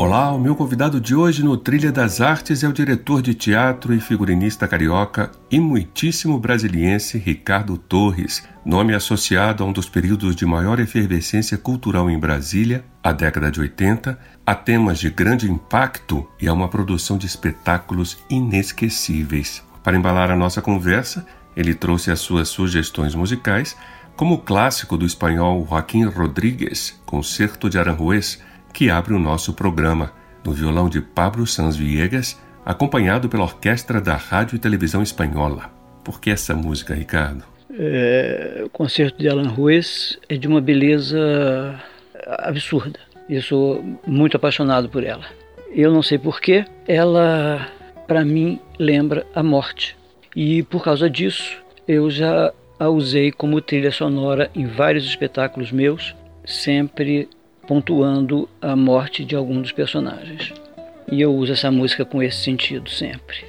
Olá, 0.00 0.30
o 0.30 0.38
meu 0.38 0.54
convidado 0.54 1.00
de 1.00 1.12
hoje 1.12 1.42
no 1.42 1.56
Trilha 1.56 1.90
das 1.90 2.20
Artes 2.20 2.62
é 2.62 2.68
o 2.68 2.72
diretor 2.72 3.20
de 3.20 3.34
teatro 3.34 3.92
e 3.92 3.98
figurinista 3.98 4.68
carioca 4.68 5.32
e 5.50 5.58
muitíssimo 5.58 6.38
brasiliense 6.38 7.18
Ricardo 7.18 7.76
Torres, 7.76 8.46
nome 8.64 8.94
associado 8.94 9.64
a 9.64 9.66
um 9.66 9.72
dos 9.72 9.88
períodos 9.88 10.36
de 10.36 10.46
maior 10.46 10.78
efervescência 10.78 11.58
cultural 11.58 12.08
em 12.08 12.16
Brasília, 12.16 12.84
a 13.02 13.10
década 13.10 13.50
de 13.50 13.58
80, 13.58 14.16
a 14.46 14.54
temas 14.54 15.00
de 15.00 15.10
grande 15.10 15.50
impacto 15.50 16.24
e 16.40 16.46
a 16.46 16.52
uma 16.52 16.68
produção 16.68 17.18
de 17.18 17.26
espetáculos 17.26 18.18
inesquecíveis. 18.30 19.64
Para 19.82 19.96
embalar 19.96 20.30
a 20.30 20.36
nossa 20.36 20.62
conversa, 20.62 21.26
ele 21.56 21.74
trouxe 21.74 22.12
as 22.12 22.20
suas 22.20 22.48
sugestões 22.48 23.16
musicais, 23.16 23.76
como 24.14 24.36
o 24.36 24.38
clássico 24.38 24.96
do 24.96 25.04
espanhol 25.04 25.66
Joaquim 25.68 26.04
Rodrigues, 26.04 27.00
Concerto 27.04 27.68
de 27.68 27.80
Aranjuez, 27.80 28.38
que 28.72 28.90
abre 28.90 29.14
o 29.14 29.18
nosso 29.18 29.52
programa, 29.52 30.12
no 30.44 30.52
violão 30.52 30.88
de 30.88 31.00
Pablo 31.00 31.46
Sanz 31.46 31.76
Viegas, 31.76 32.40
acompanhado 32.64 33.28
pela 33.28 33.44
orquestra 33.44 34.00
da 34.00 34.16
Rádio 34.16 34.56
e 34.56 34.58
Televisão 34.58 35.02
Espanhola. 35.02 35.70
Por 36.04 36.20
que 36.20 36.30
essa 36.30 36.54
música, 36.54 36.94
Ricardo? 36.94 37.44
É, 37.70 38.62
o 38.64 38.68
concerto 38.68 39.18
de 39.18 39.28
Alan 39.28 39.48
Ruiz 39.48 40.18
é 40.28 40.36
de 40.36 40.48
uma 40.48 40.60
beleza 40.60 41.80
absurda. 42.38 42.98
Eu 43.28 43.42
sou 43.42 43.84
muito 44.06 44.36
apaixonado 44.36 44.88
por 44.88 45.04
ela. 45.04 45.24
Eu 45.70 45.92
não 45.92 46.02
sei 46.02 46.18
porquê, 46.18 46.64
ela, 46.86 47.68
para 48.06 48.24
mim, 48.24 48.58
lembra 48.78 49.26
a 49.34 49.42
morte. 49.42 49.96
E 50.34 50.62
por 50.62 50.82
causa 50.82 51.10
disso, 51.10 51.58
eu 51.86 52.10
já 52.10 52.52
a 52.78 52.88
usei 52.88 53.32
como 53.32 53.60
trilha 53.60 53.90
sonora 53.90 54.50
em 54.54 54.66
vários 54.66 55.04
espetáculos 55.04 55.72
meus, 55.72 56.14
sempre 56.44 57.28
pontuando 57.68 58.48
a 58.62 58.74
morte 58.74 59.26
de 59.26 59.36
algum 59.36 59.60
dos 59.60 59.72
personagens. 59.72 60.54
E 61.12 61.20
eu 61.20 61.34
uso 61.34 61.52
essa 61.52 61.70
música 61.70 62.02
com 62.02 62.22
esse 62.22 62.38
sentido 62.38 62.88
sempre. 62.88 63.44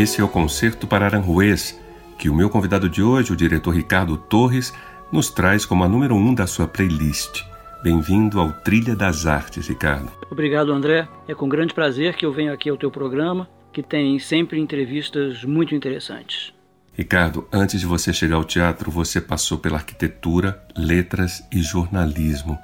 Esse 0.00 0.22
é 0.22 0.24
o 0.24 0.28
Concerto 0.28 0.86
para 0.86 1.04
Aranjuez, 1.04 1.78
que 2.18 2.30
o 2.30 2.34
meu 2.34 2.48
convidado 2.48 2.88
de 2.88 3.02
hoje, 3.02 3.34
o 3.34 3.36
diretor 3.36 3.74
Ricardo 3.74 4.16
Torres, 4.16 4.72
nos 5.12 5.28
traz 5.28 5.66
como 5.66 5.84
a 5.84 5.88
número 5.90 6.14
um 6.14 6.32
da 6.32 6.46
sua 6.46 6.66
playlist. 6.66 7.42
Bem-vindo 7.82 8.40
ao 8.40 8.50
Trilha 8.50 8.96
das 8.96 9.26
Artes, 9.26 9.68
Ricardo. 9.68 10.10
Obrigado, 10.30 10.72
André. 10.72 11.06
É 11.28 11.34
com 11.34 11.46
grande 11.50 11.74
prazer 11.74 12.16
que 12.16 12.24
eu 12.24 12.32
venho 12.32 12.50
aqui 12.50 12.70
ao 12.70 12.78
teu 12.78 12.90
programa, 12.90 13.46
que 13.74 13.82
tem 13.82 14.18
sempre 14.18 14.58
entrevistas 14.58 15.44
muito 15.44 15.74
interessantes. 15.74 16.50
Ricardo, 16.94 17.46
antes 17.52 17.78
de 17.78 17.84
você 17.84 18.10
chegar 18.10 18.36
ao 18.36 18.44
teatro, 18.44 18.90
você 18.90 19.20
passou 19.20 19.58
pela 19.58 19.76
arquitetura, 19.76 20.64
letras 20.74 21.46
e 21.52 21.60
jornalismo. 21.60 22.58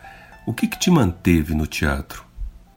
O 0.46 0.54
que, 0.54 0.66
que 0.66 0.78
te 0.78 0.90
manteve 0.90 1.54
no 1.54 1.66
teatro? 1.66 2.25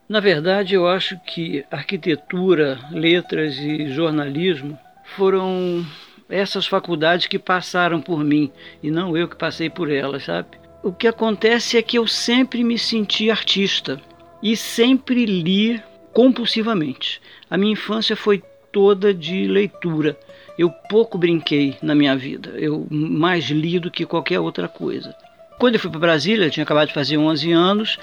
Na 0.09 0.19
verdade, 0.19 0.73
eu 0.73 0.87
acho 0.87 1.19
que 1.19 1.63
arquitetura, 1.69 2.79
letras 2.89 3.59
e 3.59 3.89
jornalismo 3.89 4.75
foram 5.15 5.85
essas 6.27 6.65
faculdades 6.65 7.27
que 7.27 7.37
passaram 7.37 8.01
por 8.01 8.23
mim 8.23 8.51
e 8.81 8.89
não 8.89 9.15
eu 9.15 9.27
que 9.27 9.35
passei 9.35 9.69
por 9.69 9.91
elas, 9.91 10.23
sabe? 10.23 10.47
O 10.81 10.91
que 10.91 11.07
acontece 11.07 11.77
é 11.77 11.83
que 11.83 11.99
eu 11.99 12.07
sempre 12.07 12.63
me 12.63 12.75
senti 12.75 13.29
artista 13.29 14.01
e 14.41 14.57
sempre 14.57 15.27
li 15.27 15.79
compulsivamente. 16.11 17.21
A 17.47 17.55
minha 17.55 17.73
infância 17.73 18.15
foi 18.15 18.41
toda 18.71 19.13
de 19.13 19.45
leitura. 19.45 20.17
Eu 20.57 20.71
pouco 20.89 21.19
brinquei 21.19 21.77
na 21.83 21.93
minha 21.93 22.15
vida. 22.17 22.49
Eu 22.55 22.87
mais 22.89 23.45
li 23.45 23.77
do 23.79 23.91
que 23.91 24.07
qualquer 24.07 24.39
outra 24.39 24.67
coisa. 24.67 25.15
Quando 25.59 25.75
eu 25.75 25.79
fui 25.79 25.91
para 25.91 25.99
Brasília, 25.99 26.45
eu 26.45 26.51
tinha 26.51 26.63
acabado 26.63 26.87
de 26.87 26.93
fazer 26.93 27.17
11 27.17 27.51
anos, 27.51 27.99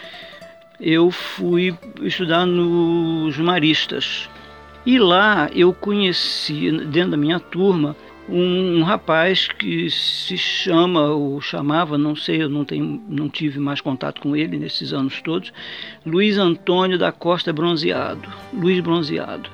eu 0.80 1.10
fui 1.10 1.76
estudar 2.02 2.46
nos 2.46 3.36
Maristas. 3.38 4.28
E 4.84 4.98
lá 4.98 5.48
eu 5.52 5.72
conheci, 5.72 6.70
dentro 6.86 7.12
da 7.12 7.16
minha 7.16 7.40
turma, 7.40 7.96
um, 8.28 8.78
um, 8.78 8.82
rapaz 8.82 9.48
que 9.48 9.90
se 9.90 10.36
chama, 10.36 11.08
ou 11.10 11.40
chamava, 11.40 11.96
não 11.96 12.14
sei, 12.14 12.42
eu 12.42 12.48
não, 12.48 12.64
tenho, 12.64 13.02
não 13.08 13.28
tive 13.28 13.58
mais 13.58 13.80
contato 13.80 14.20
com 14.20 14.36
ele 14.36 14.58
nesses 14.58 14.92
anos 14.92 15.20
todos, 15.22 15.52
Luiz 16.04 16.38
Antônio 16.38 16.98
da 16.98 17.12
Costa 17.12 17.52
Bronzeado, 17.52 18.28
Luiz 18.52 18.80
Bronzeado. 18.80 19.50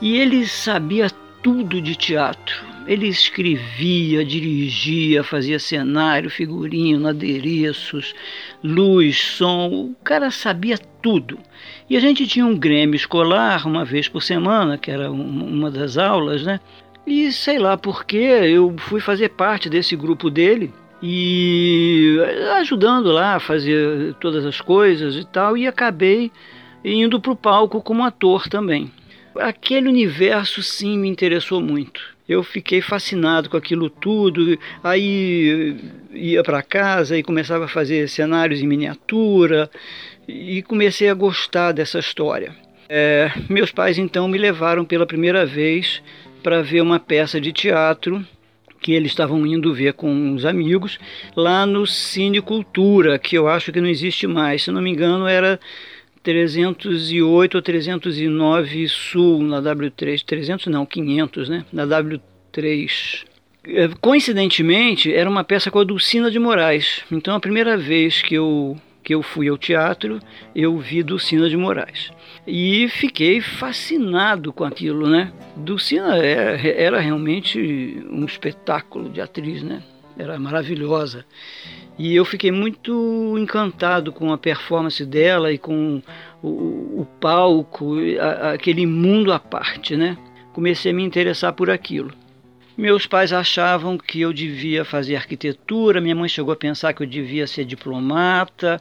E 0.00 0.16
ele 0.16 0.46
sabia 0.46 1.10
tudo 1.42 1.80
de 1.80 1.94
teatro. 1.94 2.69
Ele 2.90 3.06
escrevia, 3.06 4.24
dirigia, 4.24 5.22
fazia 5.22 5.60
cenário, 5.60 6.28
figurino, 6.28 7.06
adereços, 7.06 8.12
luz, 8.64 9.16
som. 9.16 9.68
O 9.68 9.96
cara 10.02 10.28
sabia 10.32 10.76
tudo. 10.76 11.38
E 11.88 11.96
a 11.96 12.00
gente 12.00 12.26
tinha 12.26 12.44
um 12.44 12.58
grêmio 12.58 12.96
escolar 12.96 13.64
uma 13.64 13.84
vez 13.84 14.08
por 14.08 14.20
semana, 14.20 14.76
que 14.76 14.90
era 14.90 15.08
uma 15.08 15.70
das 15.70 15.96
aulas, 15.96 16.42
né? 16.42 16.58
E 17.06 17.30
sei 17.30 17.60
lá 17.60 17.76
por 17.76 18.04
que 18.04 18.16
eu 18.16 18.74
fui 18.76 19.00
fazer 19.00 19.28
parte 19.28 19.70
desse 19.70 19.94
grupo 19.94 20.28
dele. 20.28 20.72
e 21.00 22.18
ajudando 22.58 23.12
lá 23.12 23.36
a 23.36 23.40
fazer 23.40 24.14
todas 24.20 24.44
as 24.44 24.60
coisas 24.60 25.14
e 25.14 25.24
tal, 25.24 25.56
e 25.56 25.64
acabei 25.64 26.32
indo 26.84 27.20
para 27.20 27.30
o 27.32 27.36
palco 27.36 27.80
como 27.80 28.04
ator 28.04 28.48
também. 28.48 28.90
Aquele 29.36 29.88
universo 29.88 30.60
sim 30.60 30.98
me 30.98 31.08
interessou 31.08 31.60
muito. 31.60 32.18
Eu 32.30 32.44
fiquei 32.44 32.80
fascinado 32.80 33.50
com 33.50 33.56
aquilo 33.56 33.90
tudo. 33.90 34.56
Aí 34.84 35.76
ia 36.12 36.44
para 36.44 36.62
casa 36.62 37.18
e 37.18 37.24
começava 37.24 37.64
a 37.64 37.68
fazer 37.68 38.08
cenários 38.08 38.62
em 38.62 38.68
miniatura 38.68 39.68
e 40.28 40.62
comecei 40.62 41.08
a 41.08 41.14
gostar 41.14 41.72
dessa 41.72 41.98
história. 41.98 42.54
É, 42.88 43.32
meus 43.50 43.72
pais 43.72 43.98
então 43.98 44.28
me 44.28 44.38
levaram 44.38 44.84
pela 44.84 45.04
primeira 45.04 45.44
vez 45.44 46.00
para 46.40 46.62
ver 46.62 46.82
uma 46.82 47.00
peça 47.00 47.40
de 47.40 47.52
teatro 47.52 48.24
que 48.80 48.92
eles 48.92 49.10
estavam 49.10 49.44
indo 49.44 49.74
ver 49.74 49.94
com 49.94 50.08
uns 50.08 50.44
amigos 50.44 51.00
lá 51.34 51.66
no 51.66 51.84
Cine 51.84 52.40
Cultura, 52.40 53.18
que 53.18 53.36
eu 53.36 53.48
acho 53.48 53.72
que 53.72 53.80
não 53.80 53.88
existe 53.88 54.28
mais. 54.28 54.62
Se 54.62 54.70
não 54.70 54.80
me 54.80 54.90
engano, 54.90 55.26
era 55.26 55.58
308 56.22 57.54
ou 57.54 57.62
309 57.62 58.88
Sul 58.88 59.42
na 59.42 59.60
W3, 59.60 60.22
300 60.22 60.66
não, 60.66 60.84
500, 60.84 61.48
né? 61.48 61.64
Na 61.72 61.86
W3. 61.86 63.24
É, 63.64 63.88
coincidentemente, 64.00 65.12
era 65.12 65.28
uma 65.28 65.44
peça 65.44 65.70
com 65.70 65.78
a 65.78 65.84
Dulcina 65.84 66.30
de 66.30 66.38
Moraes. 66.38 67.02
Então, 67.10 67.34
a 67.34 67.40
primeira 67.40 67.76
vez 67.76 68.22
que 68.22 68.34
eu 68.34 68.76
que 69.02 69.14
eu 69.14 69.22
fui 69.22 69.48
ao 69.48 69.56
teatro, 69.56 70.20
eu 70.54 70.78
vi 70.78 71.02
Dulcina 71.02 71.48
de 71.48 71.56
Moraes. 71.56 72.12
E 72.46 72.86
fiquei 72.88 73.40
fascinado 73.40 74.52
com 74.52 74.62
aquilo, 74.62 75.08
né? 75.08 75.32
Dulcina 75.56 76.16
era, 76.16 76.60
é, 76.60 76.82
era 76.84 77.00
realmente 77.00 77.58
um 78.10 78.24
espetáculo 78.24 79.08
de 79.08 79.20
atriz, 79.20 79.62
né? 79.62 79.82
Era 80.20 80.38
maravilhosa. 80.38 81.24
E 81.98 82.14
eu 82.14 82.26
fiquei 82.26 82.52
muito 82.52 83.36
encantado 83.38 84.12
com 84.12 84.32
a 84.32 84.38
performance 84.38 85.04
dela 85.06 85.50
e 85.50 85.56
com 85.56 86.02
o, 86.42 87.00
o 87.00 87.08
palco, 87.18 87.96
a, 88.20 88.52
aquele 88.52 88.84
mundo 88.84 89.32
à 89.32 89.38
parte, 89.38 89.96
né? 89.96 90.18
Comecei 90.52 90.92
a 90.92 90.94
me 90.94 91.02
interessar 91.02 91.54
por 91.54 91.70
aquilo. 91.70 92.12
Meus 92.76 93.06
pais 93.06 93.32
achavam 93.32 93.96
que 93.96 94.20
eu 94.20 94.32
devia 94.32 94.84
fazer 94.84 95.16
arquitetura, 95.16 96.00
minha 96.00 96.14
mãe 96.14 96.28
chegou 96.28 96.52
a 96.52 96.56
pensar 96.56 96.92
que 96.92 97.02
eu 97.02 97.06
devia 97.06 97.46
ser 97.46 97.64
diplomata. 97.64 98.80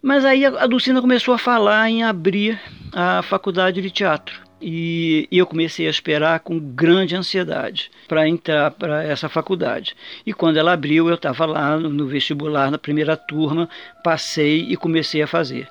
Mas 0.00 0.24
aí 0.24 0.46
a 0.46 0.66
Dulcina 0.66 1.00
começou 1.00 1.34
a 1.34 1.38
falar 1.38 1.90
em 1.90 2.02
abrir 2.02 2.58
a 2.92 3.22
faculdade 3.22 3.82
de 3.82 3.90
teatro. 3.90 4.43
E, 4.66 5.28
eu 5.30 5.46
comecei 5.46 5.86
a 5.86 5.90
esperar 5.90 6.40
com 6.40 6.58
grande 6.58 7.14
ansiedade 7.14 7.90
para 8.08 8.26
entrar 8.26 8.70
para 8.70 9.04
essa 9.04 9.28
faculdade. 9.28 9.94
E 10.24 10.32
quando 10.32 10.56
ela 10.56 10.72
abriu, 10.72 11.06
eu 11.06 11.16
estava 11.16 11.44
lá 11.44 11.78
no 11.78 12.06
vestibular, 12.06 12.70
na 12.70 12.78
primeira 12.78 13.14
turma, 13.14 13.68
passei 14.02 14.64
e 14.66 14.74
comecei 14.74 15.20
a 15.20 15.26
fazer. 15.26 15.68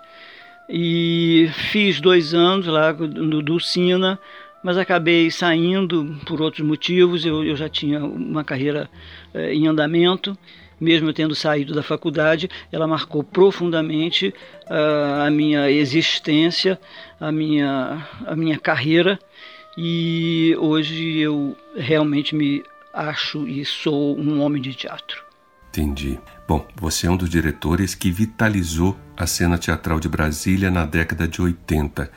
E 0.69 1.50
fiz 1.72 2.00
dois 2.00 2.36
anos 2.36 2.68
lá 2.68 2.94
no 2.94 3.42
Dulcina, 3.42 4.19
mas 4.63 4.78
acabei 4.78 5.31
saindo 5.31 6.16
por 6.24 6.40
outros 6.40 6.63
motivos. 6.63 7.25
Eu, 7.25 7.44
eu 7.44 7.56
já 7.56 7.68
tinha 7.68 8.00
uma 8.06 8.44
carreira 8.44 8.88
eh, 9.34 9.56
em 9.56 9.68
andamento 9.68 10.38
mesmo 10.83 11.13
tendo 11.13 11.33
saído 11.33 11.74
da 11.74 11.81
faculdade, 11.81 12.50
ela 12.71 12.85
marcou 12.85 13.24
profundamente 13.24 14.33
uh, 14.68 15.25
a 15.25 15.30
minha 15.30 15.71
existência, 15.71 16.80
a 17.19 17.31
minha, 17.31 18.06
a 18.25 18.35
minha 18.35 18.59
carreira 18.59 19.18
e 19.77 20.56
hoje 20.59 21.18
eu 21.18 21.57
realmente 21.75 22.35
me 22.35 22.63
acho 22.94 23.47
e 23.47 23.65
sou 23.65 24.18
um 24.19 24.41
homem 24.41 24.62
de 24.62 24.74
teatro. 24.75 25.24
Entendi. 25.69 26.19
Bom, 26.47 26.68
você 26.75 27.07
é 27.07 27.09
um 27.09 27.18
dos 27.18 27.30
diretores 27.30 27.95
que 27.95 28.12
vitalizou 28.12 28.95
a 29.18 29.25
cena 29.25 29.57
teatral 29.57 30.00
de 30.00 30.07
Brasília 30.07 30.69
na 30.69 30.85
década 30.85 31.27
de 31.27 31.41
80. 31.41 32.12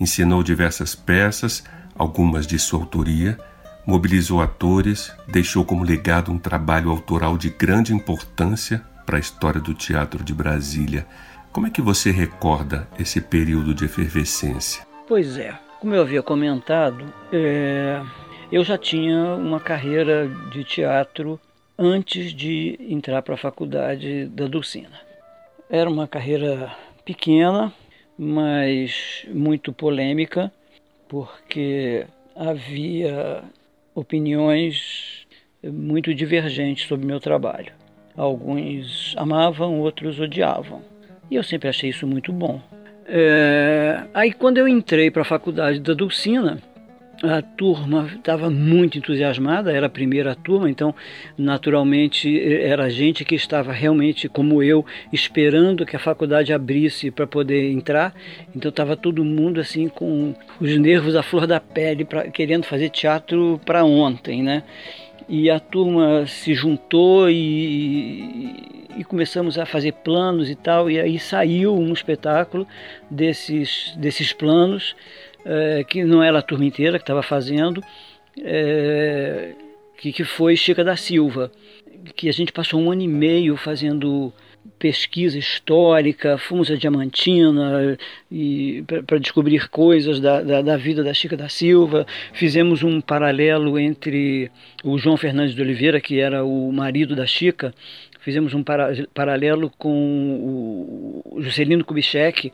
Ensinou 0.00 0.42
diversas 0.42 0.96
peças, 0.96 1.62
algumas 1.94 2.46
de 2.46 2.58
sua 2.58 2.80
autoria, 2.80 3.38
mobilizou 3.86 4.42
atores, 4.42 5.12
deixou 5.28 5.64
como 5.64 5.84
legado 5.84 6.32
um 6.32 6.38
trabalho 6.38 6.90
autoral 6.90 7.38
de 7.38 7.50
grande 7.50 7.94
importância 7.94 8.82
para 9.06 9.16
a 9.16 9.20
história 9.20 9.60
do 9.60 9.72
teatro 9.72 10.24
de 10.24 10.34
Brasília. 10.34 11.06
Como 11.52 11.68
é 11.68 11.70
que 11.70 11.80
você 11.80 12.10
recorda 12.10 12.88
esse 12.98 13.20
período 13.20 13.72
de 13.72 13.84
efervescência? 13.84 14.84
Pois 15.06 15.38
é, 15.38 15.56
como 15.80 15.94
eu 15.94 16.02
havia 16.02 16.22
comentado, 16.22 17.06
é, 17.32 18.02
eu 18.50 18.64
já 18.64 18.76
tinha 18.76 19.34
uma 19.36 19.60
carreira 19.60 20.28
de 20.50 20.64
teatro 20.64 21.40
antes 21.78 22.32
de 22.32 22.76
entrar 22.80 23.22
para 23.22 23.34
a 23.34 23.38
faculdade 23.38 24.26
da 24.26 24.48
Dulcina. 24.48 25.00
Era 25.70 25.88
uma 25.88 26.08
carreira 26.08 26.74
pequena, 27.04 27.72
mas 28.18 29.24
muito 29.28 29.72
polêmica, 29.72 30.52
porque 31.08 32.06
havia 32.34 33.44
opiniões 33.96 35.26
muito 35.64 36.14
divergentes 36.14 36.86
sobre 36.86 37.06
meu 37.06 37.18
trabalho. 37.18 37.72
Alguns 38.16 39.14
amavam, 39.16 39.80
outros 39.80 40.20
odiavam. 40.20 40.82
E 41.30 41.34
eu 41.34 41.42
sempre 41.42 41.68
achei 41.68 41.90
isso 41.90 42.06
muito 42.06 42.32
bom. 42.32 42.60
É... 43.06 44.04
Aí, 44.14 44.32
quando 44.32 44.58
eu 44.58 44.68
entrei 44.68 45.10
para 45.10 45.22
a 45.22 45.24
faculdade 45.24 45.80
da 45.80 45.94
Dulcina, 45.94 46.62
a 47.22 47.40
turma 47.40 48.10
estava 48.14 48.50
muito 48.50 48.98
entusiasmada, 48.98 49.72
era 49.72 49.86
a 49.86 49.90
primeira 49.90 50.34
turma, 50.34 50.68
então 50.68 50.94
naturalmente 51.36 52.40
era 52.62 52.90
gente 52.90 53.24
que 53.24 53.34
estava 53.34 53.72
realmente, 53.72 54.28
como 54.28 54.62
eu, 54.62 54.84
esperando 55.12 55.86
que 55.86 55.96
a 55.96 55.98
faculdade 55.98 56.52
abrisse 56.52 57.10
para 57.10 57.26
poder 57.26 57.70
entrar. 57.70 58.14
Então 58.54 58.68
estava 58.68 58.96
todo 58.96 59.24
mundo 59.24 59.60
assim 59.60 59.88
com 59.88 60.34
os 60.60 60.76
nervos 60.76 61.16
à 61.16 61.22
flor 61.22 61.46
da 61.46 61.60
pele, 61.60 62.04
pra, 62.04 62.28
querendo 62.30 62.64
fazer 62.64 62.90
teatro 62.90 63.60
para 63.64 63.84
ontem, 63.84 64.42
né? 64.42 64.62
E 65.28 65.50
a 65.50 65.58
turma 65.58 66.24
se 66.26 66.54
juntou 66.54 67.28
e, 67.28 68.86
e 68.96 69.04
começamos 69.04 69.58
a 69.58 69.66
fazer 69.66 69.92
planos 69.92 70.48
e 70.48 70.54
tal, 70.54 70.88
e 70.88 71.00
aí 71.00 71.18
saiu 71.18 71.76
um 71.76 71.92
espetáculo 71.92 72.66
desses, 73.10 73.92
desses 73.96 74.32
planos 74.32 74.94
é, 75.46 75.84
que 75.84 76.04
não 76.04 76.22
era 76.22 76.40
a 76.40 76.42
turma 76.42 76.64
inteira 76.64 76.98
que 76.98 77.04
estava 77.04 77.22
fazendo, 77.22 77.80
é, 78.42 79.52
que, 79.96 80.12
que 80.12 80.24
foi 80.24 80.56
Chica 80.56 80.82
da 80.82 80.96
Silva, 80.96 81.50
que 82.16 82.28
a 82.28 82.32
gente 82.32 82.52
passou 82.52 82.80
um 82.80 82.90
ano 82.90 83.02
e 83.02 83.08
meio 83.08 83.56
fazendo 83.56 84.32
pesquisa 84.80 85.38
histórica, 85.38 86.36
fomos 86.36 86.70
a 86.70 86.74
Diamantina 86.74 87.96
para 89.06 89.18
descobrir 89.18 89.68
coisas 89.68 90.20
da, 90.20 90.42
da, 90.42 90.60
da, 90.60 90.76
vida 90.76 91.04
da 91.04 91.14
Chica 91.14 91.36
da 91.36 91.48
Silva. 91.48 92.04
Fizemos 92.32 92.82
um 92.82 93.00
paralelo 93.00 93.78
entre 93.78 94.50
o 94.82 94.98
João 94.98 95.16
Fernandes 95.16 95.54
de 95.54 95.62
Oliveira, 95.62 96.00
que 96.00 96.18
era 96.18 96.44
o 96.44 96.72
marido 96.72 97.14
da 97.14 97.26
Chica, 97.26 97.72
fizemos 98.26 98.52
um 98.54 98.62
para, 98.64 98.92
paralelo 99.14 99.70
com 99.78 101.22
o 101.24 101.40
Juscelino 101.40 101.84
Kubitschek, 101.84 102.52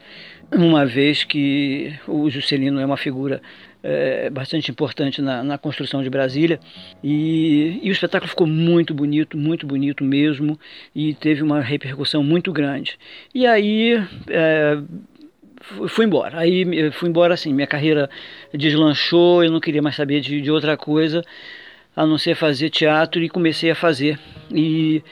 uma 0.52 0.84
vez 0.84 1.24
que 1.24 1.94
o 2.06 2.28
Juscelino 2.28 2.80
é 2.80 2.84
uma 2.84 2.96
figura 2.96 3.40
é, 3.82 4.30
bastante 4.30 4.70
importante 4.70 5.20
na, 5.20 5.42
na, 5.42 5.58
construção 5.58 6.02
de 6.02 6.10
Brasília 6.10 6.60
e, 7.02 7.80
e, 7.82 7.88
o 7.88 7.92
espetáculo 7.92 8.28
ficou 8.28 8.46
muito 8.46 8.94
bonito, 8.94 9.36
muito 9.36 9.66
bonito 9.66 10.04
mesmo 10.04 10.58
e 10.94 11.14
teve 11.14 11.42
uma 11.42 11.60
repercussão 11.60 12.22
muito 12.22 12.52
grande. 12.52 12.98
E 13.34 13.46
aí 13.46 13.94
é, 14.28 14.78
fui 15.88 16.04
embora. 16.04 16.38
Aí 16.38 16.90
fui 16.92 17.08
embora 17.08 17.34
assim, 17.34 17.52
minha 17.52 17.66
carreira 17.66 18.08
deslanchou, 18.54 19.42
eu 19.42 19.50
não 19.50 19.60
queria 19.60 19.82
mais 19.82 19.96
saber 19.96 20.20
de, 20.20 20.40
de 20.40 20.50
outra 20.50 20.76
coisa 20.76 21.24
a 21.94 22.06
não 22.06 22.16
ser 22.16 22.34
fazer 22.34 22.70
teatro 22.70 23.22
e 23.22 23.28
comecei 23.28 23.70
a 23.70 23.74
fazer. 23.74 24.18
E 24.50 25.02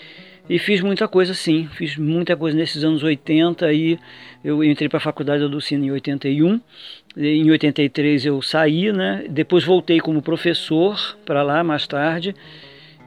e 0.51 0.59
fiz 0.59 0.81
muita 0.81 1.07
coisa 1.07 1.33
sim, 1.33 1.69
fiz 1.75 1.97
muita 1.97 2.37
coisa 2.37 2.59
nesses 2.59 2.83
anos 2.83 3.05
80 3.05 3.65
aí 3.65 3.97
eu 4.43 4.65
entrei 4.65 4.89
para 4.89 4.97
a 4.97 5.01
faculdade 5.01 5.45
da 5.45 5.49
Dulcina 5.49 5.87
em 5.87 5.93
81, 5.93 6.61
em 7.17 7.49
83 7.49 8.27
eu 8.27 8.43
saí, 8.43 8.93
né? 8.93 9.27
Depois 9.31 9.63
voltei 9.63 10.01
como 10.01 10.21
professor 10.21 11.17
para 11.25 11.45
lá 11.45 11.63
mais 11.63 11.87
tarde, 11.87 12.35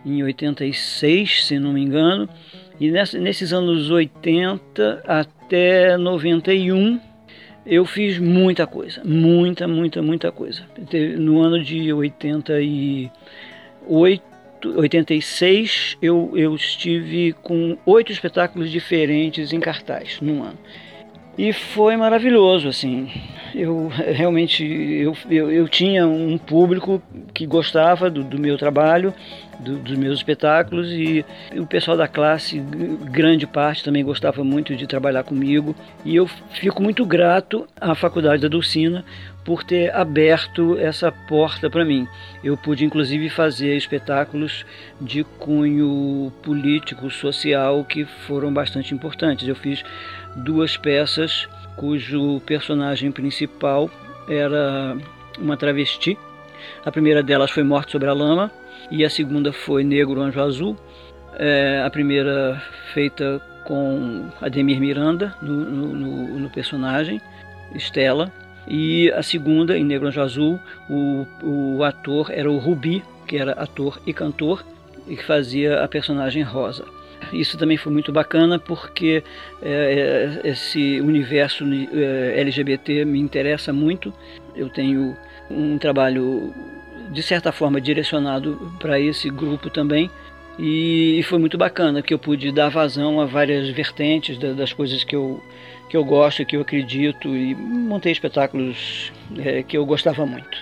em 0.05 0.23
86, 0.23 1.47
se 1.47 1.59
não 1.59 1.73
me 1.73 1.81
engano. 1.81 2.29
E 2.79 2.89
nesses 2.89 3.51
anos 3.51 3.91
80 3.91 5.03
até 5.05 5.97
91 5.97 6.97
eu 7.65 7.85
fiz 7.85 8.19
muita 8.19 8.65
coisa, 8.65 9.01
muita, 9.03 9.67
muita, 9.67 10.01
muita 10.01 10.31
coisa. 10.31 10.63
No 11.17 11.41
ano 11.41 11.62
de 11.62 11.91
88 11.91 13.21
86, 14.65 15.98
eu, 16.01 16.32
eu 16.36 16.55
estive 16.55 17.34
com 17.41 17.77
oito 17.86 18.12
espetáculos 18.12 18.70
diferentes 18.72 19.51
em 19.53 19.60
cartaz 19.60 20.20
num 20.22 20.43
ano. 20.43 20.58
E 21.37 21.51
foi 21.51 21.97
maravilhoso, 21.97 22.67
assim. 22.67 23.09
Eu 23.55 23.87
realmente 24.13 24.63
eu, 24.63 25.15
eu, 25.29 25.51
eu 25.51 25.67
tinha 25.67 26.07
um 26.07 26.37
público 26.37 27.01
que 27.33 27.45
gostava 27.45 28.09
do, 28.09 28.23
do 28.23 28.39
meu 28.39 28.57
trabalho, 28.57 29.13
do, 29.59 29.77
dos 29.77 29.97
meus 29.97 30.19
espetáculos 30.19 30.91
e 30.91 31.25
o 31.55 31.65
pessoal 31.65 31.97
da 31.97 32.07
classe, 32.07 32.59
grande 32.59 33.47
parte, 33.47 33.83
também 33.83 34.03
gostava 34.03 34.43
muito 34.43 34.75
de 34.75 34.85
trabalhar 34.85 35.23
comigo. 35.23 35.75
E 36.05 36.15
eu 36.15 36.27
fico 36.27 36.81
muito 36.81 37.05
grato 37.05 37.67
à 37.79 37.95
Faculdade 37.95 38.41
da 38.41 38.47
Dulcina 38.47 39.03
por 39.43 39.63
ter 39.63 39.93
aberto 39.93 40.77
essa 40.77 41.11
porta 41.11 41.69
para 41.69 41.83
mim. 41.83 42.07
Eu 42.43 42.55
pude 42.55 42.85
inclusive 42.85 43.29
fazer 43.29 43.75
espetáculos 43.75 44.65
de 45.01 45.23
cunho 45.23 46.31
político, 46.41 47.09
social 47.09 47.83
que 47.83 48.05
foram 48.05 48.53
bastante 48.53 48.93
importantes. 48.93 49.47
Eu 49.47 49.55
fiz 49.55 49.83
duas 50.35 50.77
peças 50.77 51.47
cujo 51.75 52.39
personagem 52.45 53.11
principal 53.11 53.89
era 54.27 54.97
uma 55.39 55.57
travesti. 55.57 56.17
A 56.85 56.91
primeira 56.91 57.21
delas 57.21 57.51
foi 57.51 57.63
Morte 57.63 57.91
sobre 57.91 58.07
a 58.07 58.13
Lama 58.13 58.51
e 58.89 59.03
a 59.03 59.09
segunda 59.09 59.51
foi 59.51 59.83
Negro 59.83 60.21
Anjo 60.21 60.41
Azul. 60.41 60.77
É, 61.35 61.81
a 61.85 61.89
primeira 61.89 62.61
feita 62.93 63.41
com 63.65 64.29
Ademir 64.41 64.79
Miranda 64.79 65.35
no, 65.41 65.53
no, 65.53 66.39
no 66.39 66.49
personagem, 66.49 67.19
Estela, 67.73 68.31
e 68.67 69.11
a 69.11 69.23
segunda, 69.23 69.77
em 69.77 69.83
Negro 69.83 70.07
Anjo 70.07 70.21
Azul, 70.21 70.59
o, 70.89 71.25
o 71.41 71.83
ator 71.83 72.31
era 72.31 72.49
o 72.49 72.57
Rubi, 72.57 73.03
que 73.27 73.37
era 73.37 73.53
ator 73.53 73.99
e 74.05 74.13
cantor, 74.13 74.63
e 75.07 75.15
que 75.15 75.23
fazia 75.23 75.83
a 75.83 75.87
personagem 75.87 76.43
Rosa. 76.43 76.85
Isso 77.31 77.57
também 77.57 77.77
foi 77.77 77.91
muito 77.91 78.11
bacana 78.11 78.59
porque 78.59 79.23
é, 79.61 80.39
é 80.43 80.49
esse 80.49 80.99
universo 81.01 81.63
é, 81.93 82.39
LGBT 82.41 83.05
me 83.05 83.19
interessa 83.19 83.71
muito. 83.71 84.13
Eu 84.55 84.69
tenho 84.69 85.15
um 85.49 85.77
trabalho, 85.77 86.53
de 87.11 87.21
certa 87.23 87.51
forma, 87.51 87.79
direcionado 87.79 88.71
para 88.79 88.99
esse 88.99 89.29
grupo 89.29 89.69
também. 89.69 90.09
E, 90.57 91.21
foi 91.23 91.39
muito 91.39 91.57
bacana 91.57 92.01
que 92.01 92.13
eu 92.13 92.19
pude 92.19 92.51
dar 92.51 92.69
vazão 92.69 93.19
a 93.19 93.25
várias 93.25 93.69
vertentes 93.69 94.37
das 94.37 94.71
coisas 94.71 95.03
que 95.03 95.15
eu, 95.15 95.41
que 95.89 95.97
eu 95.97 96.05
gosto, 96.05 96.45
que 96.45 96.55
eu 96.55 96.61
acredito 96.61 97.27
e 97.35 97.55
montei 97.55 98.11
espetáculos 98.11 99.11
é, 99.37 99.63
que 99.63 99.75
eu 99.75 99.85
gostava 99.85 100.25
muito. 100.25 100.57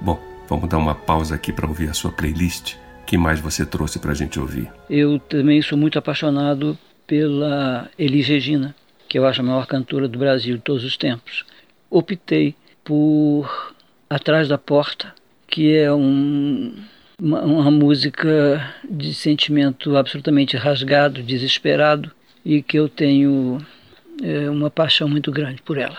Bom, 0.00 0.18
vamos 0.48 0.68
dar 0.68 0.78
uma 0.78 0.94
pausa 0.94 1.36
aqui 1.36 1.52
para 1.52 1.68
ouvir 1.68 1.88
a 1.88 1.94
sua 1.94 2.10
playlist. 2.10 2.74
Que 3.08 3.16
mais 3.16 3.40
você 3.40 3.64
trouxe 3.64 3.98
para 3.98 4.12
a 4.12 4.14
gente 4.14 4.38
ouvir? 4.38 4.70
Eu 4.90 5.18
também 5.18 5.62
sou 5.62 5.78
muito 5.78 5.98
apaixonado 5.98 6.78
pela 7.06 7.88
Elis 7.98 8.28
Regina, 8.28 8.76
que 9.08 9.18
eu 9.18 9.26
acho 9.26 9.40
a 9.40 9.44
maior 9.44 9.66
cantora 9.66 10.06
do 10.06 10.18
Brasil 10.18 10.56
de 10.56 10.62
todos 10.62 10.84
os 10.84 10.94
tempos. 10.98 11.46
Optei 11.88 12.54
por 12.84 13.74
Atrás 14.10 14.46
da 14.46 14.58
Porta, 14.58 15.14
que 15.46 15.74
é 15.74 15.90
um 15.90 16.74
uma, 17.18 17.40
uma 17.40 17.70
música 17.70 18.74
de 18.88 19.14
sentimento 19.14 19.96
absolutamente 19.96 20.54
rasgado, 20.58 21.22
desesperado 21.22 22.12
e 22.44 22.62
que 22.62 22.78
eu 22.78 22.90
tenho 22.90 23.58
é, 24.22 24.50
uma 24.50 24.68
paixão 24.68 25.08
muito 25.08 25.32
grande 25.32 25.62
por 25.62 25.78
ela. 25.78 25.96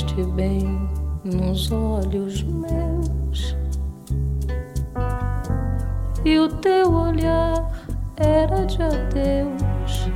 Olhaste 0.00 0.22
bem 0.34 0.88
nos 1.24 1.70
olhos 1.70 2.42
meus 2.42 3.56
e 6.24 6.38
o 6.38 6.48
teu 6.48 6.92
olhar 6.92 7.70
era 8.16 8.64
de 8.66 8.82
adeus. 8.82 10.08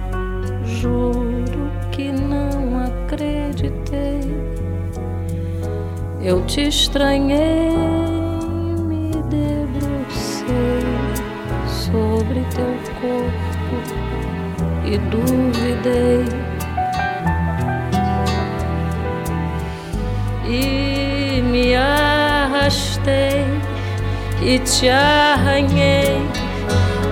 Juro 0.64 1.70
que 1.92 2.12
não 2.12 2.84
acreditei. 2.84 4.20
Eu 6.22 6.44
te 6.46 6.68
estranhei, 6.68 7.70
me 8.86 9.10
debrucei 9.30 10.84
sobre 11.66 12.40
teu 12.54 12.74
corpo 13.00 13.76
e 14.84 14.98
duvidei 15.10 16.43
e 24.44 24.58
te 24.58 24.88
arranhei 24.90 26.20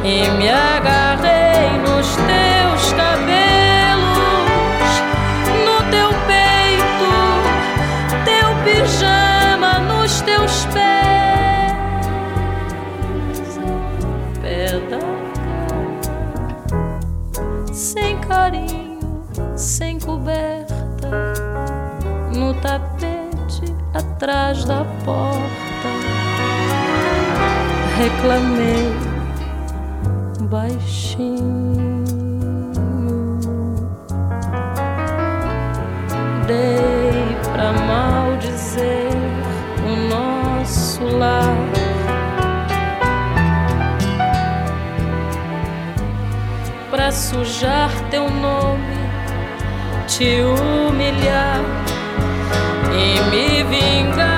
e 0.04 0.28
me 0.32 0.50
agarrei 0.50 1.78
nos 1.78 2.14
teus 2.16 2.92
cabelos, 2.92 4.12
no 5.64 5.82
teu 5.90 6.10
peito, 6.26 7.12
teu 8.26 8.54
pijama 8.64 9.78
nos 9.78 10.20
teus 10.20 10.66
pés, 10.66 11.72
pé 14.42 14.78
da 14.90 14.98
cama, 16.68 16.92
sem 17.72 18.18
carinho, 18.18 19.24
sem 19.56 19.98
coberta, 19.98 21.08
no 22.36 22.52
tapete 22.60 23.74
atrás 23.94 24.66
da 24.66 24.84
porta. 25.02 25.61
Reclamei 27.98 28.92
baixinho. 30.50 32.04
Dei 36.46 37.36
pra 37.52 37.72
maldizer 37.72 39.10
o 39.86 39.90
nosso 40.08 41.04
lar. 41.04 41.56
Pra 46.90 47.10
sujar 47.12 47.90
teu 48.10 48.28
nome, 48.28 48.98
te 50.06 50.40
humilhar 50.42 51.60
e 52.92 53.20
me 53.30 53.64
vingar 53.64 54.31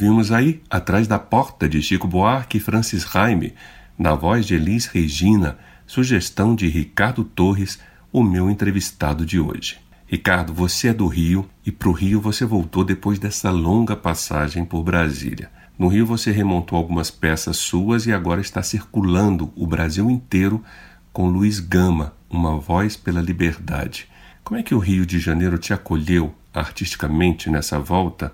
Ouvimos 0.00 0.32
aí 0.32 0.62
Atrás 0.70 1.06
da 1.06 1.18
Porta 1.18 1.68
de 1.68 1.82
Chico 1.82 2.08
Buarque 2.08 2.56
e 2.56 2.60
Francis 2.60 3.04
Raime, 3.04 3.52
na 3.98 4.14
voz 4.14 4.46
de 4.46 4.54
Elis 4.54 4.86
Regina, 4.86 5.58
sugestão 5.86 6.54
de 6.54 6.66
Ricardo 6.68 7.22
Torres, 7.22 7.78
o 8.10 8.22
meu 8.22 8.48
entrevistado 8.48 9.26
de 9.26 9.38
hoje. 9.38 9.78
Ricardo, 10.06 10.54
você 10.54 10.88
é 10.88 10.94
do 10.94 11.06
Rio 11.06 11.46
e 11.66 11.70
para 11.70 11.90
o 11.90 11.92
Rio 11.92 12.18
você 12.18 12.46
voltou 12.46 12.82
depois 12.82 13.18
dessa 13.18 13.50
longa 13.50 13.94
passagem 13.94 14.64
por 14.64 14.82
Brasília. 14.82 15.50
No 15.78 15.88
Rio 15.88 16.06
você 16.06 16.32
remontou 16.32 16.78
algumas 16.78 17.10
peças 17.10 17.58
suas 17.58 18.06
e 18.06 18.12
agora 18.14 18.40
está 18.40 18.62
circulando 18.62 19.52
o 19.54 19.66
Brasil 19.66 20.10
inteiro 20.10 20.64
com 21.12 21.28
Luiz 21.28 21.60
Gama, 21.60 22.14
Uma 22.30 22.56
Voz 22.56 22.96
pela 22.96 23.20
Liberdade. 23.20 24.08
Como 24.42 24.58
é 24.58 24.62
que 24.62 24.74
o 24.74 24.78
Rio 24.78 25.04
de 25.04 25.18
Janeiro 25.18 25.58
te 25.58 25.74
acolheu 25.74 26.34
artisticamente 26.54 27.50
nessa 27.50 27.78
volta, 27.78 28.32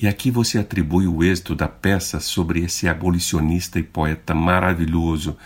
e 0.00 0.06
aqui 0.06 0.30
você 0.30 0.58
atribui 0.58 1.06
o 1.06 1.24
êxito 1.24 1.54
da 1.54 1.66
peça 1.66 2.20
sobre 2.20 2.60
esse 2.60 2.86
abolicionista 2.86 3.78
e 3.78 3.82
poeta 3.82 4.32
maravilhoso, 4.32 5.36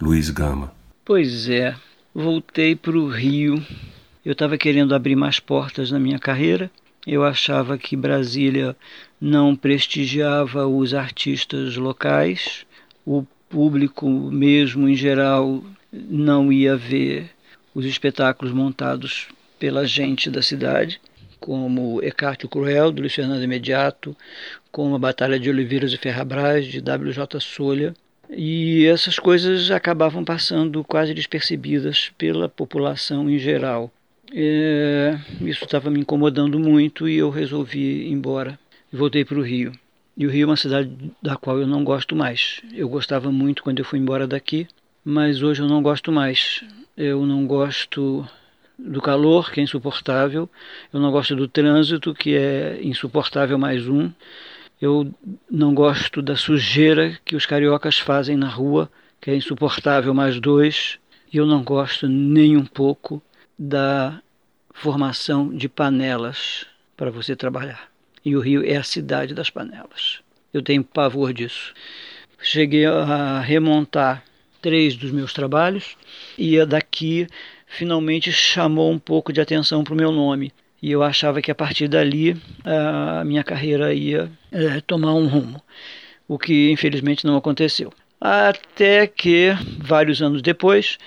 Luiz 0.00 0.30
Gama. 0.30 0.72
Pois 1.04 1.48
é, 1.48 1.74
voltei 2.14 2.76
para 2.76 2.96
o 2.96 3.08
Rio. 3.08 3.64
Eu 4.24 4.32
estava 4.32 4.56
querendo 4.56 4.94
abrir 4.94 5.16
mais 5.16 5.40
portas 5.40 5.90
na 5.90 5.98
minha 5.98 6.18
carreira. 6.18 6.70
Eu 7.06 7.24
achava 7.24 7.76
que 7.76 7.96
Brasília 7.96 8.76
não 9.20 9.56
prestigiava 9.56 10.66
os 10.66 10.94
artistas 10.94 11.76
locais, 11.76 12.66
o 13.04 13.24
público 13.48 14.08
mesmo 14.08 14.88
em 14.88 14.94
geral 14.94 15.62
não 15.92 16.52
ia 16.52 16.76
ver 16.76 17.30
os 17.74 17.84
espetáculos 17.84 18.52
montados 18.52 19.28
pela 19.58 19.86
gente 19.86 20.30
da 20.30 20.42
cidade, 20.42 21.00
como 21.40 22.02
Ecarte 22.02 22.48
Cruel, 22.48 22.90
do 22.90 23.00
Luiz 23.00 23.14
Fernando 23.14 23.42
Imediato, 23.42 24.16
como 24.70 24.94
a 24.94 24.98
Batalha 24.98 25.38
de 25.38 25.48
Oliveiras 25.48 25.92
e 25.92 25.96
Ferrabras, 25.96 26.66
de 26.66 26.80
W.J. 26.80 27.40
Solha. 27.40 27.94
E 28.28 28.84
essas 28.86 29.18
coisas 29.18 29.70
acabavam 29.70 30.24
passando 30.24 30.82
quase 30.82 31.14
despercebidas 31.14 32.10
pela 32.18 32.48
população 32.48 33.30
em 33.30 33.38
geral. 33.38 33.92
É, 34.34 35.18
isso 35.40 35.64
estava 35.64 35.90
me 35.90 36.00
incomodando 36.00 36.58
muito 36.58 37.08
e 37.08 37.16
eu 37.16 37.30
resolvi 37.30 38.06
ir 38.06 38.12
embora. 38.12 38.58
Voltei 38.92 39.24
para 39.24 39.38
o 39.38 39.42
Rio. 39.42 39.72
E 40.16 40.26
o 40.26 40.30
Rio 40.30 40.44
é 40.44 40.46
uma 40.46 40.56
cidade 40.56 40.90
da 41.22 41.36
qual 41.36 41.58
eu 41.60 41.66
não 41.66 41.84
gosto 41.84 42.16
mais. 42.16 42.62
Eu 42.72 42.88
gostava 42.88 43.30
muito 43.30 43.62
quando 43.62 43.78
eu 43.78 43.84
fui 43.84 43.98
embora 43.98 44.26
daqui, 44.26 44.66
mas 45.04 45.42
hoje 45.42 45.62
eu 45.62 45.68
não 45.68 45.82
gosto 45.82 46.10
mais. 46.10 46.64
Eu 46.96 47.26
não 47.26 47.46
gosto 47.46 48.26
do 48.78 49.00
calor, 49.00 49.50
que 49.50 49.60
é 49.60 49.62
insuportável. 49.62 50.48
Eu 50.92 51.00
não 51.00 51.10
gosto 51.10 51.34
do 51.34 51.48
trânsito, 51.48 52.14
que 52.14 52.36
é 52.36 52.78
insuportável 52.82 53.58
mais 53.58 53.88
um. 53.88 54.10
Eu 54.80 55.12
não 55.50 55.74
gosto 55.74 56.20
da 56.20 56.36
sujeira 56.36 57.18
que 57.24 57.34
os 57.34 57.46
cariocas 57.46 57.98
fazem 57.98 58.36
na 58.36 58.48
rua, 58.48 58.90
que 59.20 59.30
é 59.30 59.36
insuportável 59.36 60.12
mais 60.12 60.38
dois. 60.38 60.98
E 61.32 61.38
eu 61.38 61.46
não 61.46 61.62
gosto 61.62 62.06
nem 62.06 62.56
um 62.56 62.64
pouco 62.64 63.22
da 63.58 64.20
formação 64.72 65.48
de 65.48 65.68
panelas 65.68 66.66
para 66.96 67.10
você 67.10 67.34
trabalhar. 67.34 67.88
E 68.24 68.36
o 68.36 68.40
Rio 68.40 68.64
é 68.64 68.76
a 68.76 68.82
cidade 68.82 69.34
das 69.34 69.50
panelas. 69.50 70.20
Eu 70.52 70.62
tenho 70.62 70.84
pavor 70.84 71.32
disso. 71.32 71.72
Cheguei 72.40 72.84
a 72.84 73.40
remontar 73.40 74.22
três 74.60 74.96
dos 74.96 75.10
meus 75.10 75.32
trabalhos 75.32 75.96
e 76.36 76.64
daqui 76.64 77.26
finalmente 77.66 78.32
chamou 78.32 78.90
um 78.90 78.98
pouco 78.98 79.32
de 79.32 79.40
atenção 79.40 79.84
para 79.84 79.94
o 79.94 79.96
meu 79.96 80.12
nome. 80.12 80.52
E 80.82 80.92
eu 80.92 81.02
achava 81.02 81.42
que 81.42 81.50
a 81.50 81.54
partir 81.54 81.88
dali 81.88 82.36
a 82.64 83.24
minha 83.24 83.42
carreira 83.42 83.92
ia 83.92 84.30
é, 84.52 84.80
tomar 84.80 85.14
um 85.14 85.26
rumo, 85.26 85.60
o 86.28 86.38
que 86.38 86.70
infelizmente 86.70 87.26
não 87.26 87.36
aconteceu. 87.36 87.92
Até 88.20 89.06
que, 89.06 89.50
vários 89.78 90.22
anos 90.22 90.42
depois, 90.42 90.98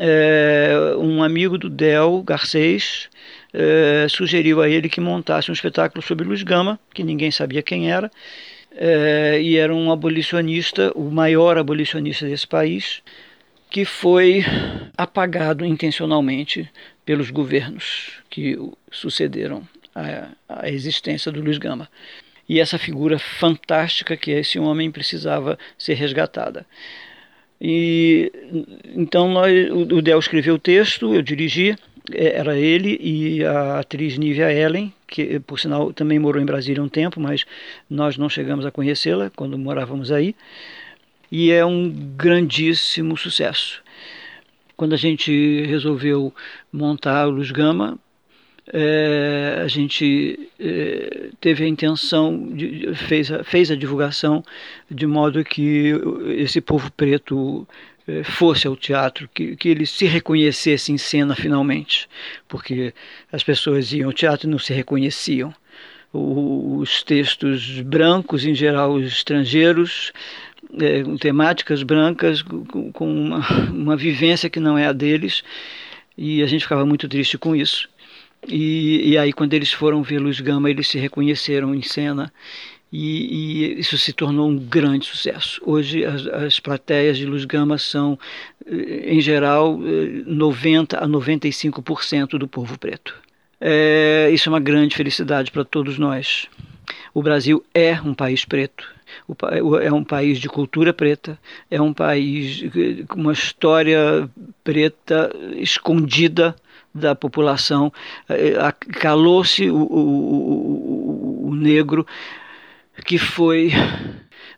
é, 0.00 0.94
um 0.98 1.22
amigo 1.22 1.58
do 1.58 1.68
Del, 1.68 2.22
Garcês, 2.22 3.08
é, 3.52 4.06
sugeriu 4.08 4.60
a 4.60 4.68
ele 4.68 4.88
que 4.88 5.00
montasse 5.00 5.50
um 5.50 5.54
espetáculo 5.54 6.02
sobre 6.02 6.26
Luiz 6.26 6.42
Gama, 6.42 6.78
que 6.94 7.02
ninguém 7.02 7.30
sabia 7.30 7.62
quem 7.62 7.90
era, 7.90 8.10
é, 8.76 9.40
e 9.42 9.56
era 9.56 9.74
um 9.74 9.90
abolicionista, 9.90 10.92
o 10.94 11.10
maior 11.10 11.58
abolicionista 11.58 12.26
desse 12.26 12.46
país, 12.46 13.02
que 13.70 13.84
foi 13.84 14.44
apagado 14.96 15.64
intencionalmente 15.64 16.68
pelos 17.04 17.30
governos 17.30 18.20
que 18.28 18.58
sucederam 18.90 19.66
a, 19.94 20.28
a 20.48 20.68
existência 20.68 21.30
do 21.30 21.40
Luiz 21.40 21.56
Gama. 21.56 21.88
E 22.48 22.58
essa 22.58 22.78
figura 22.78 23.18
fantástica 23.18 24.16
que 24.16 24.32
é 24.32 24.40
esse 24.40 24.58
homem 24.58 24.90
precisava 24.90 25.56
ser 25.78 25.94
resgatada. 25.94 26.66
E 27.60 28.32
então 28.96 29.30
nós, 29.30 29.70
o 29.70 30.02
Del 30.02 30.18
escreveu 30.18 30.54
o 30.54 30.58
texto, 30.58 31.14
eu 31.14 31.22
dirigi, 31.22 31.76
é, 32.12 32.38
era 32.38 32.58
ele 32.58 32.98
e 33.00 33.44
a 33.44 33.78
atriz 33.78 34.18
Nívia 34.18 34.52
Ellen, 34.52 34.92
que 35.06 35.38
por 35.40 35.60
sinal 35.60 35.92
também 35.92 36.18
morou 36.18 36.42
em 36.42 36.46
Brasília 36.46 36.82
um 36.82 36.88
tempo, 36.88 37.20
mas 37.20 37.44
nós 37.88 38.16
não 38.16 38.28
chegamos 38.28 38.66
a 38.66 38.70
conhecê-la 38.70 39.30
quando 39.36 39.56
morávamos 39.56 40.10
aí 40.10 40.34
e 41.30 41.50
é 41.50 41.64
um 41.64 41.90
grandíssimo 41.90 43.16
sucesso. 43.16 43.82
Quando 44.76 44.94
a 44.94 44.98
gente 44.98 45.62
resolveu 45.66 46.34
montar 46.72 47.28
o 47.28 47.30
Luz 47.30 47.50
Gama, 47.50 47.98
é, 48.72 49.60
a 49.62 49.68
gente 49.68 50.50
é, 50.58 51.30
teve 51.40 51.64
a 51.64 51.68
intenção, 51.68 52.48
de, 52.54 52.94
fez, 52.94 53.30
a, 53.30 53.42
fez 53.42 53.70
a 53.70 53.76
divulgação 53.76 54.44
de 54.90 55.06
modo 55.06 55.44
que 55.44 55.92
esse 56.36 56.60
povo 56.60 56.90
preto 56.92 57.66
é, 58.06 58.22
fosse 58.22 58.66
ao 58.66 58.76
teatro, 58.76 59.28
que, 59.34 59.56
que 59.56 59.68
ele 59.68 59.86
se 59.86 60.06
reconhecesse 60.06 60.92
em 60.92 60.98
cena 60.98 61.34
finalmente, 61.34 62.08
porque 62.48 62.94
as 63.32 63.42
pessoas 63.42 63.92
iam 63.92 64.08
ao 64.08 64.12
teatro 64.12 64.48
e 64.48 64.50
não 64.50 64.58
se 64.58 64.72
reconheciam. 64.72 65.52
os 66.12 67.02
textos 67.02 67.80
brancos, 67.82 68.44
em 68.44 68.54
geral 68.54 68.94
os 68.94 69.06
estrangeiros, 69.06 70.12
é, 70.78 71.02
temáticas 71.18 71.82
brancas, 71.82 72.42
com, 72.42 72.92
com 72.92 73.12
uma, 73.12 73.40
uma 73.70 73.96
vivência 73.96 74.50
que 74.50 74.60
não 74.60 74.76
é 74.76 74.86
a 74.86 74.92
deles, 74.92 75.42
e 76.16 76.42
a 76.42 76.46
gente 76.46 76.62
ficava 76.62 76.84
muito 76.84 77.08
triste 77.08 77.38
com 77.38 77.54
isso. 77.56 77.88
E, 78.48 79.10
e 79.10 79.18
aí, 79.18 79.32
quando 79.32 79.54
eles 79.54 79.72
foram 79.72 80.02
ver 80.02 80.18
Luz 80.18 80.40
Gama, 80.40 80.70
eles 80.70 80.88
se 80.88 80.98
reconheceram 80.98 81.74
em 81.74 81.82
cena 81.82 82.32
e, 82.92 83.74
e, 83.74 83.80
isso 83.80 83.96
se 83.96 84.12
tornou 84.12 84.48
um 84.48 84.56
grande 84.56 85.06
sucesso. 85.06 85.60
Hoje 85.64 86.04
as, 86.04 86.26
as, 86.26 86.60
plateias 86.60 87.16
de 87.16 87.26
Luz 87.26 87.44
Gama 87.44 87.78
são, 87.78 88.18
eh, 88.66 89.14
em 89.14 89.20
geral, 89.20 89.78
90 90.26 90.96
eh, 90.96 91.00
a 91.00 91.06
95% 91.06 92.38
do 92.38 92.48
povo 92.48 92.78
preto. 92.78 93.14
É, 93.60 94.30
isso 94.32 94.48
é 94.48 94.52
uma 94.52 94.60
grande 94.60 94.96
felicidade 94.96 95.50
para 95.50 95.64
todos 95.64 95.98
nós. 95.98 96.48
O 97.14 97.22
Brasil 97.22 97.64
é 97.74 98.00
um 98.00 98.14
país 98.14 98.44
preto 98.44 98.88
é 99.82 99.92
um 99.92 100.04
país 100.04 100.38
de 100.38 100.48
cultura 100.48 100.92
preta, 100.92 101.38
é 101.70 101.80
um 101.80 101.92
país 101.92 102.62
com 103.08 103.20
uma 103.20 103.32
história 103.32 104.28
preta 104.62 105.30
escondida 105.56 106.54
da 106.94 107.14
população. 107.14 107.92
É, 108.28 108.52
calou-se 108.98 109.70
o, 109.70 109.76
o, 109.76 111.48
o 111.48 111.54
negro 111.54 112.06
que 113.04 113.18
foi 113.18 113.72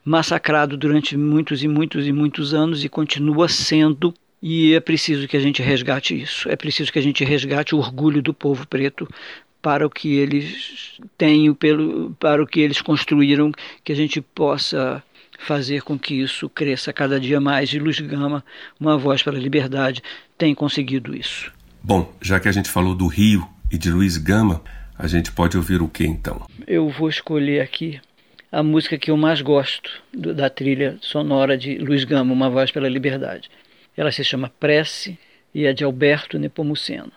massacrado 0.03 0.75
durante 0.75 1.15
muitos 1.15 1.63
e 1.63 1.67
muitos 1.67 2.07
e 2.07 2.11
muitos 2.11 2.53
anos 2.53 2.83
e 2.83 2.89
continua 2.89 3.47
sendo. 3.47 4.13
E 4.41 4.73
é 4.73 4.79
preciso 4.81 5.27
que 5.27 5.37
a 5.37 5.39
gente 5.39 5.61
resgate 5.61 6.19
isso. 6.19 6.49
É 6.49 6.55
preciso 6.55 6.91
que 6.91 6.99
a 6.99 7.01
gente 7.01 7.23
resgate 7.23 7.73
o 7.73 7.77
orgulho 7.77 8.21
do 8.21 8.33
povo 8.33 8.67
preto, 8.67 9.07
para 9.63 9.87
o 9.87 9.89
que 9.89 10.17
eles 10.17 10.99
têm, 11.17 11.53
pelo, 11.53 12.13
para 12.19 12.43
o 12.43 12.45
que 12.45 12.59
eles 12.59 12.81
construíram, 12.81 13.49
que 13.81 13.93
a 13.93 13.95
gente 13.95 14.19
possa 14.19 15.01
fazer 15.39 15.81
com 15.83 15.97
que 15.97 16.15
isso 16.15 16.49
cresça 16.49 16.91
cada 16.91 17.17
dia 17.17 17.39
mais. 17.39 17.71
E 17.71 17.79
Luz 17.79 17.97
Gama, 18.01 18.43
uma 18.77 18.97
voz 18.97 19.23
para 19.23 19.37
a 19.37 19.39
liberdade, 19.39 20.03
tem 20.37 20.53
conseguido 20.53 21.15
isso. 21.15 21.49
Bom, 21.81 22.13
já 22.21 22.41
que 22.41 22.49
a 22.49 22.51
gente 22.51 22.69
falou 22.69 22.93
do 22.93 23.07
Rio 23.07 23.47
e 23.71 23.77
de 23.77 23.89
Luiz 23.89 24.17
Gama, 24.17 24.61
a 24.99 25.07
gente 25.07 25.31
pode 25.31 25.55
ouvir 25.55 25.81
o 25.81 25.87
que 25.87 26.05
então? 26.05 26.45
Eu 26.67 26.89
vou 26.89 27.07
escolher 27.07 27.61
aqui 27.61 28.01
a 28.51 28.61
música 28.61 28.97
que 28.97 29.11
eu 29.11 29.17
mais 29.17 29.41
gosto 29.41 29.89
do, 30.13 30.33
da 30.33 30.49
trilha 30.49 30.97
sonora 30.99 31.57
de 31.57 31.77
Luiz 31.77 32.03
Gama, 32.03 32.33
Uma 32.33 32.49
Voz 32.49 32.69
pela 32.69 32.89
Liberdade. 32.89 33.49
Ela 33.95 34.11
se 34.11 34.25
chama 34.25 34.51
Prece 34.59 35.17
e 35.55 35.65
é 35.65 35.71
de 35.71 35.85
Alberto 35.85 36.37
Nepomuceno. 36.37 37.11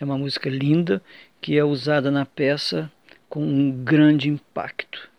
É 0.00 0.04
uma 0.04 0.16
música 0.16 0.48
linda 0.48 1.02
que 1.40 1.56
é 1.56 1.64
usada 1.64 2.10
na 2.10 2.24
peça 2.24 2.90
com 3.28 3.44
um 3.44 3.70
grande 3.70 4.28
impacto. 4.28 5.10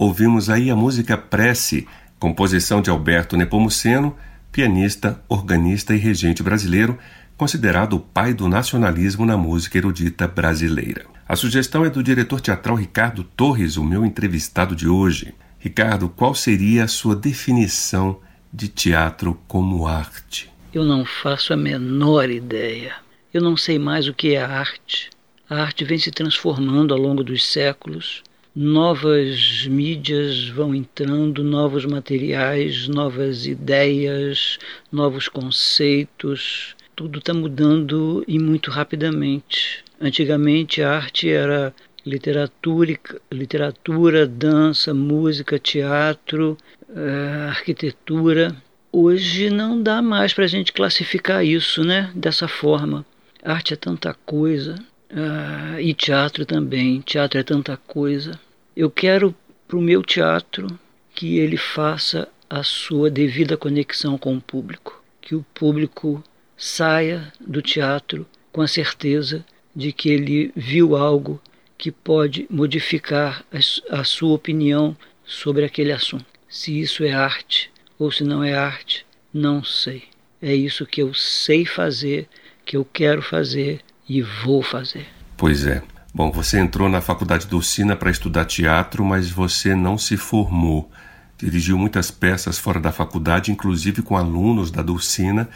Ouvimos 0.00 0.48
aí 0.48 0.70
a 0.70 0.74
música 0.74 1.18
Prece, 1.18 1.86
composição 2.18 2.80
de 2.80 2.88
Alberto 2.88 3.36
Nepomuceno, 3.36 4.16
pianista, 4.50 5.22
organista 5.28 5.94
e 5.94 5.98
regente 5.98 6.42
brasileiro, 6.42 6.98
considerado 7.36 7.96
o 7.96 8.00
pai 8.00 8.32
do 8.32 8.48
nacionalismo 8.48 9.26
na 9.26 9.36
música 9.36 9.76
erudita 9.76 10.26
brasileira. 10.26 11.04
A 11.28 11.36
sugestão 11.36 11.84
é 11.84 11.90
do 11.90 12.02
diretor 12.02 12.40
teatral 12.40 12.76
Ricardo 12.76 13.22
Torres, 13.22 13.76
o 13.76 13.84
meu 13.84 14.02
entrevistado 14.02 14.74
de 14.74 14.88
hoje. 14.88 15.34
Ricardo, 15.58 16.08
qual 16.08 16.34
seria 16.34 16.84
a 16.84 16.88
sua 16.88 17.14
definição 17.14 18.20
de 18.50 18.68
teatro 18.68 19.38
como 19.46 19.86
arte? 19.86 20.50
Eu 20.72 20.82
não 20.82 21.04
faço 21.04 21.52
a 21.52 21.58
menor 21.58 22.30
ideia. 22.30 22.94
Eu 23.34 23.42
não 23.42 23.54
sei 23.54 23.78
mais 23.78 24.08
o 24.08 24.14
que 24.14 24.34
é 24.34 24.42
arte. 24.42 25.10
A 25.48 25.56
arte 25.56 25.84
vem 25.84 25.98
se 25.98 26.10
transformando 26.10 26.94
ao 26.94 27.00
longo 27.00 27.22
dos 27.22 27.46
séculos. 27.46 28.22
Novas 28.62 29.66
mídias 29.66 30.50
vão 30.50 30.74
entrando, 30.74 31.42
novos 31.42 31.86
materiais, 31.86 32.86
novas 32.88 33.46
ideias, 33.46 34.58
novos 34.92 35.28
conceitos. 35.28 36.76
Tudo 36.94 37.20
está 37.20 37.32
mudando 37.32 38.22
e 38.28 38.38
muito 38.38 38.70
rapidamente. 38.70 39.82
Antigamente 39.98 40.82
a 40.82 40.94
arte 40.94 41.30
era 41.30 41.74
literatura, 42.04 43.00
literatura 43.32 44.26
dança, 44.26 44.92
música, 44.92 45.58
teatro, 45.58 46.58
uh, 46.90 47.48
arquitetura. 47.48 48.54
Hoje 48.92 49.48
não 49.48 49.82
dá 49.82 50.02
mais 50.02 50.34
para 50.34 50.44
a 50.44 50.48
gente 50.48 50.74
classificar 50.74 51.42
isso 51.42 51.82
né, 51.82 52.12
dessa 52.14 52.46
forma. 52.46 53.06
Arte 53.42 53.72
é 53.72 53.76
tanta 53.76 54.12
coisa, 54.26 54.74
uh, 55.10 55.80
e 55.80 55.94
teatro 55.94 56.44
também. 56.44 57.00
Teatro 57.00 57.40
é 57.40 57.42
tanta 57.42 57.74
coisa. 57.78 58.38
Eu 58.80 58.90
quero 58.90 59.34
para 59.68 59.76
o 59.76 59.82
meu 59.82 60.02
teatro 60.02 60.66
que 61.14 61.36
ele 61.36 61.58
faça 61.58 62.26
a 62.48 62.62
sua 62.62 63.10
devida 63.10 63.54
conexão 63.54 64.16
com 64.16 64.34
o 64.34 64.40
público. 64.40 65.04
Que 65.20 65.34
o 65.34 65.44
público 65.52 66.24
saia 66.56 67.30
do 67.38 67.60
teatro 67.60 68.26
com 68.50 68.62
a 68.62 68.66
certeza 68.66 69.44
de 69.76 69.92
que 69.92 70.08
ele 70.08 70.50
viu 70.56 70.96
algo 70.96 71.38
que 71.76 71.90
pode 71.90 72.46
modificar 72.48 73.44
a, 73.90 74.02
sua 74.02 74.32
opinião 74.32 74.96
sobre 75.26 75.66
aquele 75.66 75.92
assunto. 75.92 76.24
Se 76.48 76.80
isso 76.80 77.04
é 77.04 77.12
arte 77.12 77.70
ou 77.98 78.10
se 78.10 78.24
não 78.24 78.42
é 78.42 78.54
arte, 78.54 79.04
não 79.30 79.62
sei. 79.62 80.04
É 80.40 80.54
isso 80.54 80.86
que 80.86 81.02
eu 81.02 81.12
sei 81.12 81.66
fazer, 81.66 82.26
que 82.64 82.78
eu 82.78 82.84
quero 82.90 83.20
fazer 83.20 83.82
e 84.08 84.22
vou 84.22 84.62
fazer. 84.62 85.06
Pois 85.36 85.66
é. 85.66 85.82
Bom, 86.12 86.32
você 86.32 86.58
entrou 86.58 86.88
na 86.88 87.00
faculdade 87.00 87.46
do 87.46 87.62
Sina 87.62 87.94
para 87.94 88.10
estudar 88.10 88.44
teatro, 88.44 89.04
mas 89.04 89.30
você 89.30 89.76
não 89.76 89.96
se 89.96 90.16
formou. 90.16 90.90
Dirigiu 91.38 91.78
muitas 91.78 92.10
peças 92.10 92.58
fora 92.58 92.80
da 92.80 92.90
faculdade, 92.90 93.52
inclusive 93.52 94.02
com 94.02 94.16
alunos 94.16 94.72
da 94.72 94.82
Dulcina, 94.82 95.48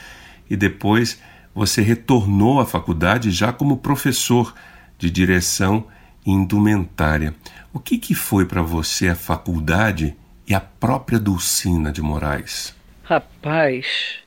e 0.48 0.56
depois 0.56 1.20
você 1.52 1.82
retornou 1.82 2.60
à 2.60 2.66
faculdade 2.66 3.32
já 3.32 3.52
como 3.52 3.78
professor 3.78 4.54
de 4.96 5.10
direção 5.10 5.88
indumentária. 6.24 7.34
O 7.72 7.80
que, 7.80 7.98
que 7.98 8.14
foi 8.14 8.46
para 8.46 8.62
você 8.62 9.08
a 9.08 9.16
faculdade 9.16 10.16
e 10.46 10.54
a 10.54 10.60
própria 10.60 11.18
Dulcina 11.18 11.90
de 11.90 12.00
Moraes? 12.00 12.74
Rapaz, 13.02 14.18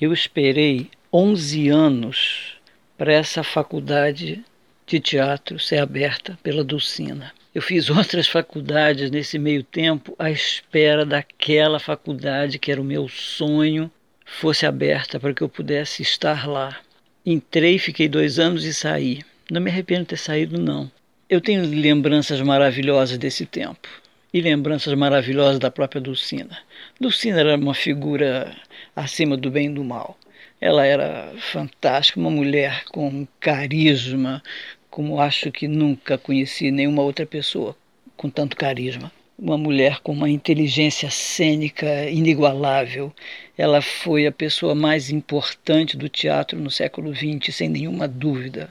eu 0.00 0.12
esperei 0.12 0.90
11 1.12 1.68
anos 1.68 2.56
para 2.96 3.12
essa 3.12 3.42
faculdade 3.42 4.44
de 4.86 5.00
teatro 5.00 5.58
ser 5.58 5.78
aberta 5.78 6.38
pela 6.42 6.64
Dulcina. 6.64 7.32
Eu 7.54 7.60
fiz 7.60 7.90
outras 7.90 8.26
faculdades 8.26 9.10
nesse 9.10 9.38
meio 9.38 9.62
tempo 9.62 10.14
à 10.18 10.30
espera 10.30 11.04
daquela 11.04 11.78
faculdade 11.78 12.58
que 12.58 12.72
era 12.72 12.80
o 12.80 12.84
meu 12.84 13.08
sonho 13.08 13.90
fosse 14.24 14.64
aberta 14.64 15.20
para 15.20 15.34
que 15.34 15.42
eu 15.42 15.48
pudesse 15.48 16.02
estar 16.02 16.48
lá. 16.48 16.78
Entrei, 17.24 17.78
fiquei 17.78 18.08
dois 18.08 18.38
anos 18.38 18.64
e 18.64 18.72
saí. 18.72 19.20
Não 19.50 19.60
me 19.60 19.70
arrependo 19.70 20.00
de 20.00 20.06
ter 20.08 20.16
saído, 20.16 20.58
não. 20.58 20.90
Eu 21.28 21.40
tenho 21.40 21.64
lembranças 21.64 22.40
maravilhosas 22.40 23.18
desse 23.18 23.46
tempo 23.46 23.88
e 24.32 24.40
lembranças 24.40 24.94
maravilhosas 24.94 25.58
da 25.58 25.70
própria 25.70 26.00
Dulcina. 26.00 26.58
Dulcina 26.98 27.40
era 27.40 27.56
uma 27.56 27.74
figura 27.74 28.56
acima 28.96 29.36
do 29.36 29.50
bem 29.50 29.70
e 29.70 29.74
do 29.74 29.84
mal. 29.84 30.16
Ela 30.62 30.86
era 30.86 31.32
fantástica, 31.38 32.20
uma 32.20 32.30
mulher 32.30 32.84
com 32.84 33.26
carisma, 33.40 34.40
como 34.88 35.20
acho 35.20 35.50
que 35.50 35.66
nunca 35.66 36.16
conheci 36.16 36.70
nenhuma 36.70 37.02
outra 37.02 37.26
pessoa 37.26 37.76
com 38.16 38.30
tanto 38.30 38.56
carisma. 38.56 39.10
Uma 39.36 39.58
mulher 39.58 39.98
com 39.98 40.12
uma 40.12 40.30
inteligência 40.30 41.10
cênica 41.10 42.08
inigualável. 42.08 43.12
Ela 43.58 43.82
foi 43.82 44.24
a 44.24 44.30
pessoa 44.30 44.72
mais 44.72 45.10
importante 45.10 45.96
do 45.96 46.08
teatro 46.08 46.60
no 46.60 46.70
século 46.70 47.12
XX, 47.12 47.52
sem 47.52 47.68
nenhuma 47.68 48.06
dúvida. 48.06 48.68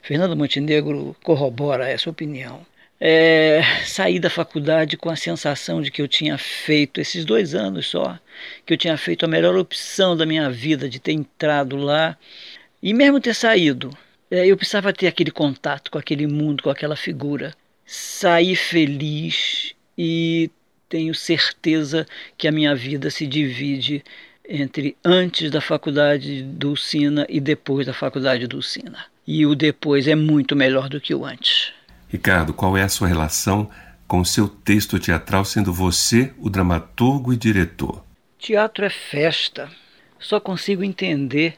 Fernando 0.00 0.36
Montenegro 0.36 1.16
corrobora 1.24 1.88
essa 1.88 2.08
opinião 2.08 2.64
é, 3.04 3.62
saí 3.84 4.20
da 4.20 4.30
faculdade 4.30 4.96
com 4.96 5.10
a 5.10 5.16
sensação 5.16 5.82
de 5.82 5.90
que 5.90 6.00
eu 6.00 6.06
tinha 6.06 6.38
feito, 6.38 7.00
esses 7.00 7.24
dois 7.24 7.52
anos 7.52 7.88
só, 7.88 8.16
que 8.64 8.74
eu 8.74 8.78
tinha 8.78 8.96
feito 8.96 9.24
a 9.24 9.28
melhor 9.28 9.56
opção 9.56 10.16
da 10.16 10.26
minha 10.26 10.50
vida, 10.50 10.88
de 10.88 10.98
ter 10.98 11.12
entrado 11.12 11.76
lá 11.76 12.16
e 12.82 12.92
mesmo 12.92 13.20
ter 13.20 13.34
saído. 13.34 13.96
É, 14.30 14.46
eu 14.46 14.56
precisava 14.56 14.92
ter 14.92 15.06
aquele 15.06 15.30
contato 15.30 15.90
com 15.90 15.98
aquele 15.98 16.26
mundo, 16.26 16.62
com 16.62 16.70
aquela 16.70 16.96
figura. 16.96 17.54
Saí 17.84 18.56
feliz 18.56 19.74
e 19.96 20.50
tenho 20.88 21.14
certeza 21.14 22.06
que 22.36 22.48
a 22.48 22.52
minha 22.52 22.74
vida 22.74 23.10
se 23.10 23.26
divide 23.26 24.02
entre 24.48 24.96
antes 25.04 25.50
da 25.50 25.60
faculdade 25.60 26.42
do 26.42 26.76
Sina 26.76 27.26
e 27.28 27.40
depois 27.40 27.86
da 27.86 27.94
faculdade 27.94 28.46
do 28.46 28.62
Sina. 28.62 29.04
E 29.26 29.46
o 29.46 29.54
depois 29.54 30.08
é 30.08 30.14
muito 30.14 30.56
melhor 30.56 30.88
do 30.88 31.00
que 31.00 31.14
o 31.14 31.24
antes. 31.24 31.72
Ricardo, 32.08 32.52
qual 32.52 32.76
é 32.76 32.82
a 32.82 32.88
sua 32.88 33.08
relação 33.08 33.70
com 34.06 34.20
o 34.20 34.26
seu 34.26 34.48
texto 34.48 34.98
teatral, 34.98 35.44
sendo 35.44 35.72
você 35.72 36.32
o 36.38 36.50
dramaturgo 36.50 37.32
e 37.32 37.36
diretor? 37.36 38.04
Teatro 38.42 38.84
é 38.84 38.90
festa. 38.90 39.70
Só 40.18 40.40
consigo 40.40 40.82
entender 40.82 41.56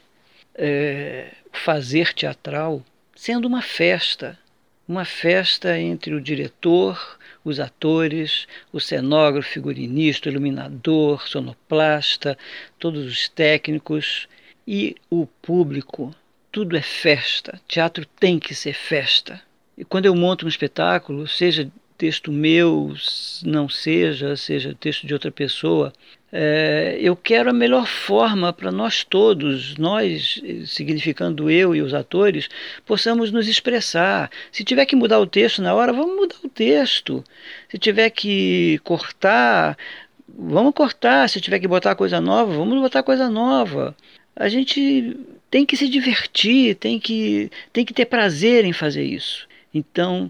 é, 0.54 1.32
fazer 1.50 2.12
teatral 2.12 2.84
sendo 3.16 3.48
uma 3.48 3.62
festa. 3.62 4.38
Uma 4.86 5.06
festa 5.06 5.80
entre 5.80 6.14
o 6.14 6.20
diretor, 6.20 7.18
os 7.42 7.58
atores, 7.58 8.46
o 8.70 8.78
cenógrafo, 8.78 9.48
figurinista, 9.48 10.28
iluminador, 10.28 11.26
sonoplasta, 11.26 12.36
todos 12.78 13.06
os 13.06 13.30
técnicos 13.30 14.28
e 14.68 14.94
o 15.08 15.26
público. 15.40 16.14
Tudo 16.52 16.76
é 16.76 16.82
festa. 16.82 17.58
Teatro 17.66 18.04
tem 18.04 18.38
que 18.38 18.54
ser 18.54 18.74
festa. 18.74 19.40
E 19.78 19.86
quando 19.86 20.04
eu 20.04 20.14
monto 20.14 20.44
um 20.44 20.50
espetáculo, 20.50 21.26
seja 21.26 21.66
texto 21.96 22.30
meu, 22.30 22.92
não 23.42 23.68
seja, 23.70 24.36
seja 24.36 24.76
texto 24.78 25.06
de 25.06 25.14
outra 25.14 25.30
pessoa, 25.30 25.92
é, 26.36 26.98
eu 27.00 27.14
quero 27.14 27.50
a 27.50 27.52
melhor 27.52 27.86
forma 27.86 28.52
para 28.52 28.72
nós 28.72 29.04
todos, 29.04 29.76
nós, 29.76 30.42
significando 30.66 31.48
eu 31.48 31.76
e 31.76 31.80
os 31.80 31.94
atores, 31.94 32.48
possamos 32.84 33.30
nos 33.30 33.46
expressar. 33.46 34.28
Se 34.50 34.64
tiver 34.64 34.84
que 34.84 34.96
mudar 34.96 35.20
o 35.20 35.28
texto 35.28 35.62
na 35.62 35.72
hora, 35.72 35.92
vamos 35.92 36.16
mudar 36.16 36.34
o 36.42 36.48
texto. 36.48 37.22
Se 37.68 37.78
tiver 37.78 38.10
que 38.10 38.80
cortar, 38.82 39.78
vamos 40.28 40.74
cortar. 40.74 41.28
Se 41.28 41.40
tiver 41.40 41.60
que 41.60 41.68
botar 41.68 41.94
coisa 41.94 42.20
nova, 42.20 42.52
vamos 42.52 42.80
botar 42.80 43.04
coisa 43.04 43.30
nova. 43.30 43.94
A 44.34 44.48
gente 44.48 45.16
tem 45.48 45.64
que 45.64 45.76
se 45.76 45.88
divertir, 45.88 46.74
tem 46.74 46.98
que, 46.98 47.48
tem 47.72 47.84
que 47.84 47.94
ter 47.94 48.06
prazer 48.06 48.64
em 48.64 48.72
fazer 48.72 49.04
isso. 49.04 49.46
Então, 49.72 50.28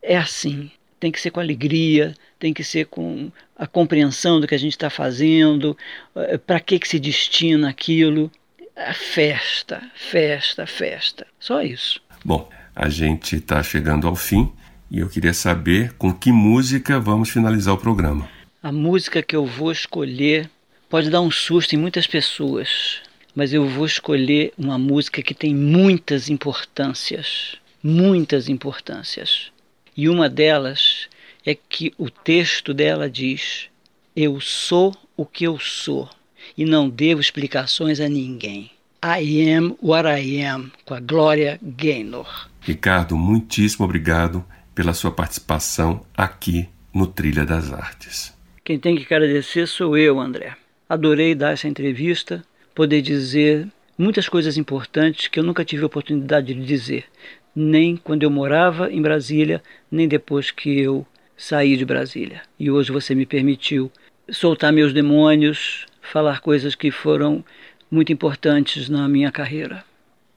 é 0.00 0.16
assim. 0.16 0.70
Tem 1.00 1.10
que 1.10 1.20
ser 1.20 1.32
com 1.32 1.40
alegria, 1.40 2.14
tem 2.38 2.54
que 2.54 2.62
ser 2.62 2.86
com 2.86 3.32
a 3.62 3.66
compreensão 3.66 4.40
do 4.40 4.46
que 4.46 4.54
a 4.54 4.58
gente 4.58 4.72
está 4.72 4.90
fazendo, 4.90 5.76
eh, 6.16 6.38
para 6.38 6.58
que, 6.58 6.78
que 6.78 6.88
se 6.88 6.98
destina 6.98 7.68
aquilo. 7.68 8.30
A 8.74 8.94
festa, 8.94 9.82
festa, 9.94 10.66
festa. 10.66 11.26
Só 11.38 11.62
isso. 11.62 12.00
Bom, 12.24 12.48
a 12.74 12.88
gente 12.88 13.36
está 13.36 13.62
chegando 13.62 14.08
ao 14.08 14.16
fim 14.16 14.50
e 14.90 14.98
eu 14.98 15.08
queria 15.08 15.34
saber 15.34 15.92
com 15.92 16.12
que 16.12 16.32
música 16.32 16.98
vamos 16.98 17.28
finalizar 17.28 17.74
o 17.74 17.78
programa. 17.78 18.28
A 18.62 18.72
música 18.72 19.22
que 19.22 19.36
eu 19.36 19.44
vou 19.44 19.70
escolher 19.70 20.48
pode 20.88 21.10
dar 21.10 21.20
um 21.20 21.30
susto 21.30 21.74
em 21.74 21.78
muitas 21.78 22.06
pessoas, 22.06 23.00
mas 23.34 23.52
eu 23.52 23.68
vou 23.68 23.86
escolher 23.86 24.52
uma 24.56 24.78
música 24.78 25.22
que 25.22 25.34
tem 25.34 25.54
muitas 25.54 26.28
importâncias 26.28 27.60
muitas 27.82 28.48
importâncias. 28.48 29.50
E 29.96 30.08
uma 30.08 30.28
delas 30.28 31.08
é 31.44 31.54
que 31.54 31.92
o 31.98 32.08
texto 32.08 32.72
dela 32.72 33.10
diz: 33.10 33.68
Eu 34.14 34.40
sou 34.40 34.94
o 35.16 35.26
que 35.26 35.44
eu 35.44 35.58
sou 35.58 36.08
e 36.56 36.64
não 36.64 36.88
devo 36.88 37.20
explicações 37.20 38.00
a 38.00 38.08
ninguém. 38.08 38.70
I 39.04 39.50
am 39.50 39.76
what 39.82 40.06
I 40.08 40.44
am, 40.44 40.70
com 40.84 40.94
a 40.94 41.00
Glória 41.00 41.58
Gaynor. 41.60 42.48
Ricardo, 42.60 43.16
muitíssimo 43.16 43.84
obrigado 43.84 44.44
pela 44.74 44.94
sua 44.94 45.10
participação 45.10 46.06
aqui 46.16 46.68
no 46.94 47.06
Trilha 47.06 47.44
das 47.44 47.72
Artes. 47.72 48.32
Quem 48.64 48.78
tem 48.78 48.94
que 48.94 49.12
agradecer 49.12 49.66
sou 49.66 49.96
eu, 49.96 50.20
André. 50.20 50.56
Adorei 50.88 51.34
dar 51.34 51.52
essa 51.52 51.66
entrevista, 51.66 52.44
poder 52.74 53.02
dizer 53.02 53.66
muitas 53.98 54.28
coisas 54.28 54.56
importantes 54.56 55.26
que 55.26 55.40
eu 55.40 55.44
nunca 55.44 55.64
tive 55.64 55.82
a 55.82 55.86
oportunidade 55.86 56.54
de 56.54 56.64
dizer, 56.64 57.06
nem 57.54 57.96
quando 57.96 58.22
eu 58.22 58.30
morava 58.30 58.90
em 58.90 59.02
Brasília, 59.02 59.62
nem 59.90 60.06
depois 60.06 60.50
que 60.50 60.78
eu 60.78 61.06
saí 61.42 61.76
de 61.76 61.84
Brasília. 61.84 62.42
E 62.56 62.70
hoje 62.70 62.92
você 62.92 63.16
me 63.16 63.26
permitiu 63.26 63.90
soltar 64.30 64.72
meus 64.72 64.92
demônios, 64.92 65.86
falar 66.00 66.40
coisas 66.40 66.76
que 66.76 66.92
foram 66.92 67.44
muito 67.90 68.12
importantes 68.12 68.88
na 68.88 69.08
minha 69.08 69.32
carreira. 69.32 69.84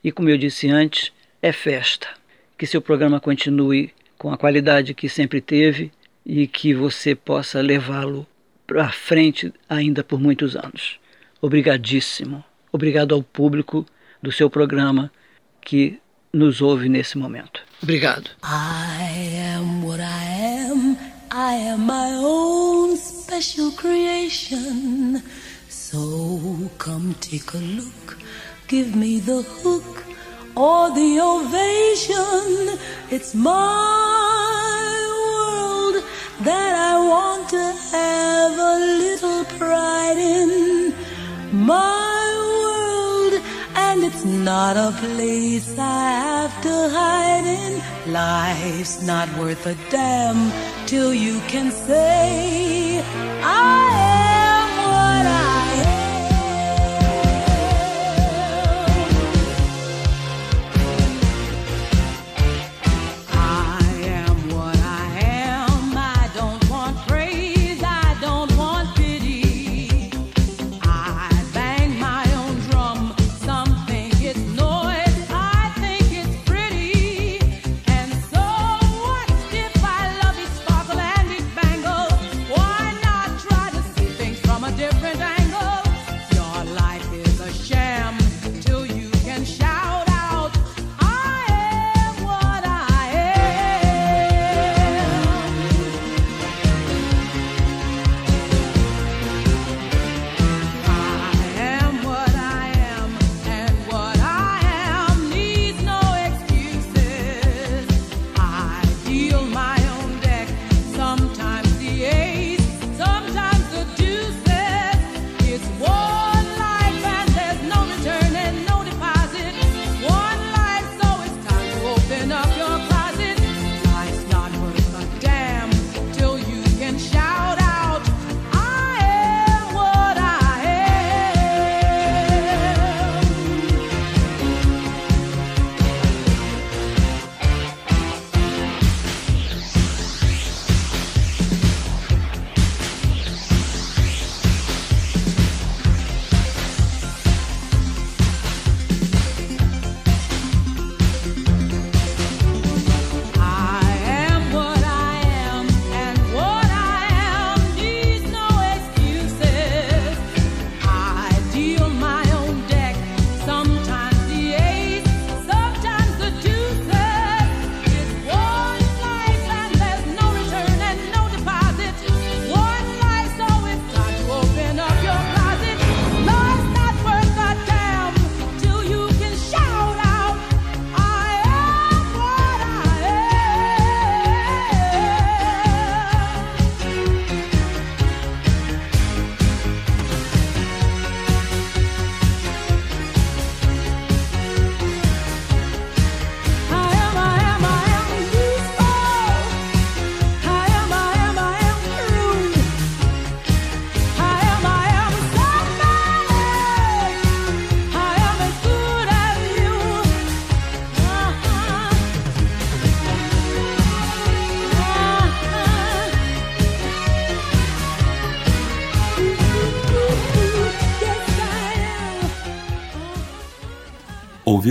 E 0.04 0.12
como 0.12 0.30
eu 0.30 0.38
disse 0.38 0.68
antes, 0.68 1.13
é 1.44 1.52
festa. 1.52 2.08
Que 2.58 2.65
seu 2.65 2.82
programa 2.82 3.20
continue 3.20 3.94
com 4.18 4.34
a 4.34 4.38
qualidade 4.38 4.96
que 4.96 5.08
sempre 5.08 5.41
teve 5.41 5.91
e 6.26 6.48
que 6.48 6.74
você 6.74 7.13
possa 7.13 7.62
levá-lo 7.62 8.26
para 8.65 8.91
frente 8.91 9.54
ainda 9.70 10.04
por 10.04 10.20
muitos 10.20 10.56
anos. 10.56 11.00
Obrigadíssimo. 11.39 12.44
Obrigado 12.72 13.13
ao 13.13 13.22
público 13.22 13.86
do 14.24 14.32
seu 14.32 14.50
programa 14.50 15.12
que 15.62 16.00
nos 16.36 16.62
ouve 16.62 16.89
nesse 16.89 17.17
momento. 17.17 17.62
Obrigado. 17.82 18.30
I 18.43 19.10
am 19.56 19.84
what 19.86 20.02
I 20.02 20.24
am. 20.69 20.98
I 21.32 21.54
am 21.71 21.86
my 21.86 22.12
own 22.13 22.98
special 22.98 23.71
creation. 23.71 25.24
So 25.69 26.69
come 26.78 27.15
take 27.21 27.54
a 27.54 27.58
look. 27.58 28.17
Give 28.67 28.95
me 28.95 29.19
the 29.19 29.43
hook 29.43 30.04
or 30.56 30.91
the 30.91 31.19
ovation. 31.21 32.80
It's 33.10 33.34
my 33.34 34.84
world 35.21 36.04
that 36.43 36.76
I 36.76 36.98
want 37.00 37.50
to 37.50 37.63
have 37.95 38.60
a 38.60 38.76
little 39.00 39.45
pride 39.58 40.17
in. 40.17 40.93
My 41.54 42.05
not 44.26 44.76
a 44.76 44.92
place 45.00 45.78
I 45.78 46.10
have 46.10 46.62
to 46.64 46.90
hide 46.90 47.46
in. 47.46 48.12
Life's 48.12 49.02
not 49.04 49.30
worth 49.38 49.66
a 49.68 49.76
damn 49.90 50.52
till 50.88 51.14
you 51.14 51.40
can 51.48 51.72
say, 51.72 53.04
I 53.44 54.05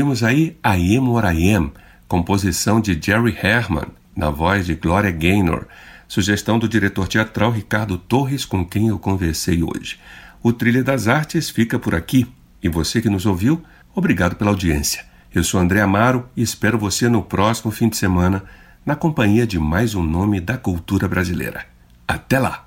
Ouvimos 0.04 0.22
aí 0.22 0.54
I 0.62 0.98
Am 0.98 1.08
What 1.08 1.34
I 1.34 1.54
Am, 1.54 1.72
composição 2.06 2.78
de 2.78 2.92
Jerry 3.00 3.34
Herman, 3.42 3.86
na 4.14 4.28
voz 4.28 4.66
de 4.66 4.74
Gloria 4.74 5.10
Gaynor, 5.10 5.64
sugestão 6.06 6.58
do 6.58 6.68
diretor 6.68 7.08
teatral 7.08 7.50
Ricardo 7.50 7.96
Torres, 7.96 8.44
com 8.44 8.66
quem 8.66 8.88
eu 8.88 8.98
conversei 8.98 9.62
hoje. 9.62 9.98
O 10.42 10.52
Trilha 10.52 10.84
das 10.84 11.08
Artes 11.08 11.48
fica 11.48 11.78
por 11.78 11.94
aqui. 11.94 12.26
E 12.62 12.68
você 12.68 13.00
que 13.00 13.08
nos 13.08 13.24
ouviu, 13.24 13.62
obrigado 13.94 14.36
pela 14.36 14.50
audiência. 14.50 15.06
Eu 15.34 15.42
sou 15.42 15.58
André 15.58 15.80
Amaro 15.80 16.28
e 16.36 16.42
espero 16.42 16.78
você 16.78 17.08
no 17.08 17.22
próximo 17.22 17.72
fim 17.72 17.88
de 17.88 17.96
semana, 17.96 18.44
na 18.84 18.94
companhia 18.94 19.46
de 19.46 19.58
mais 19.58 19.94
um 19.94 20.02
nome 20.02 20.38
da 20.38 20.58
cultura 20.58 21.08
brasileira. 21.08 21.64
Até 22.06 22.38
lá! 22.38 22.66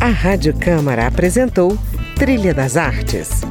A 0.00 0.10
Rádio 0.10 0.56
Câmara 0.56 1.08
apresentou 1.08 1.76
Trilha 2.14 2.54
das 2.54 2.76
Artes. 2.76 3.42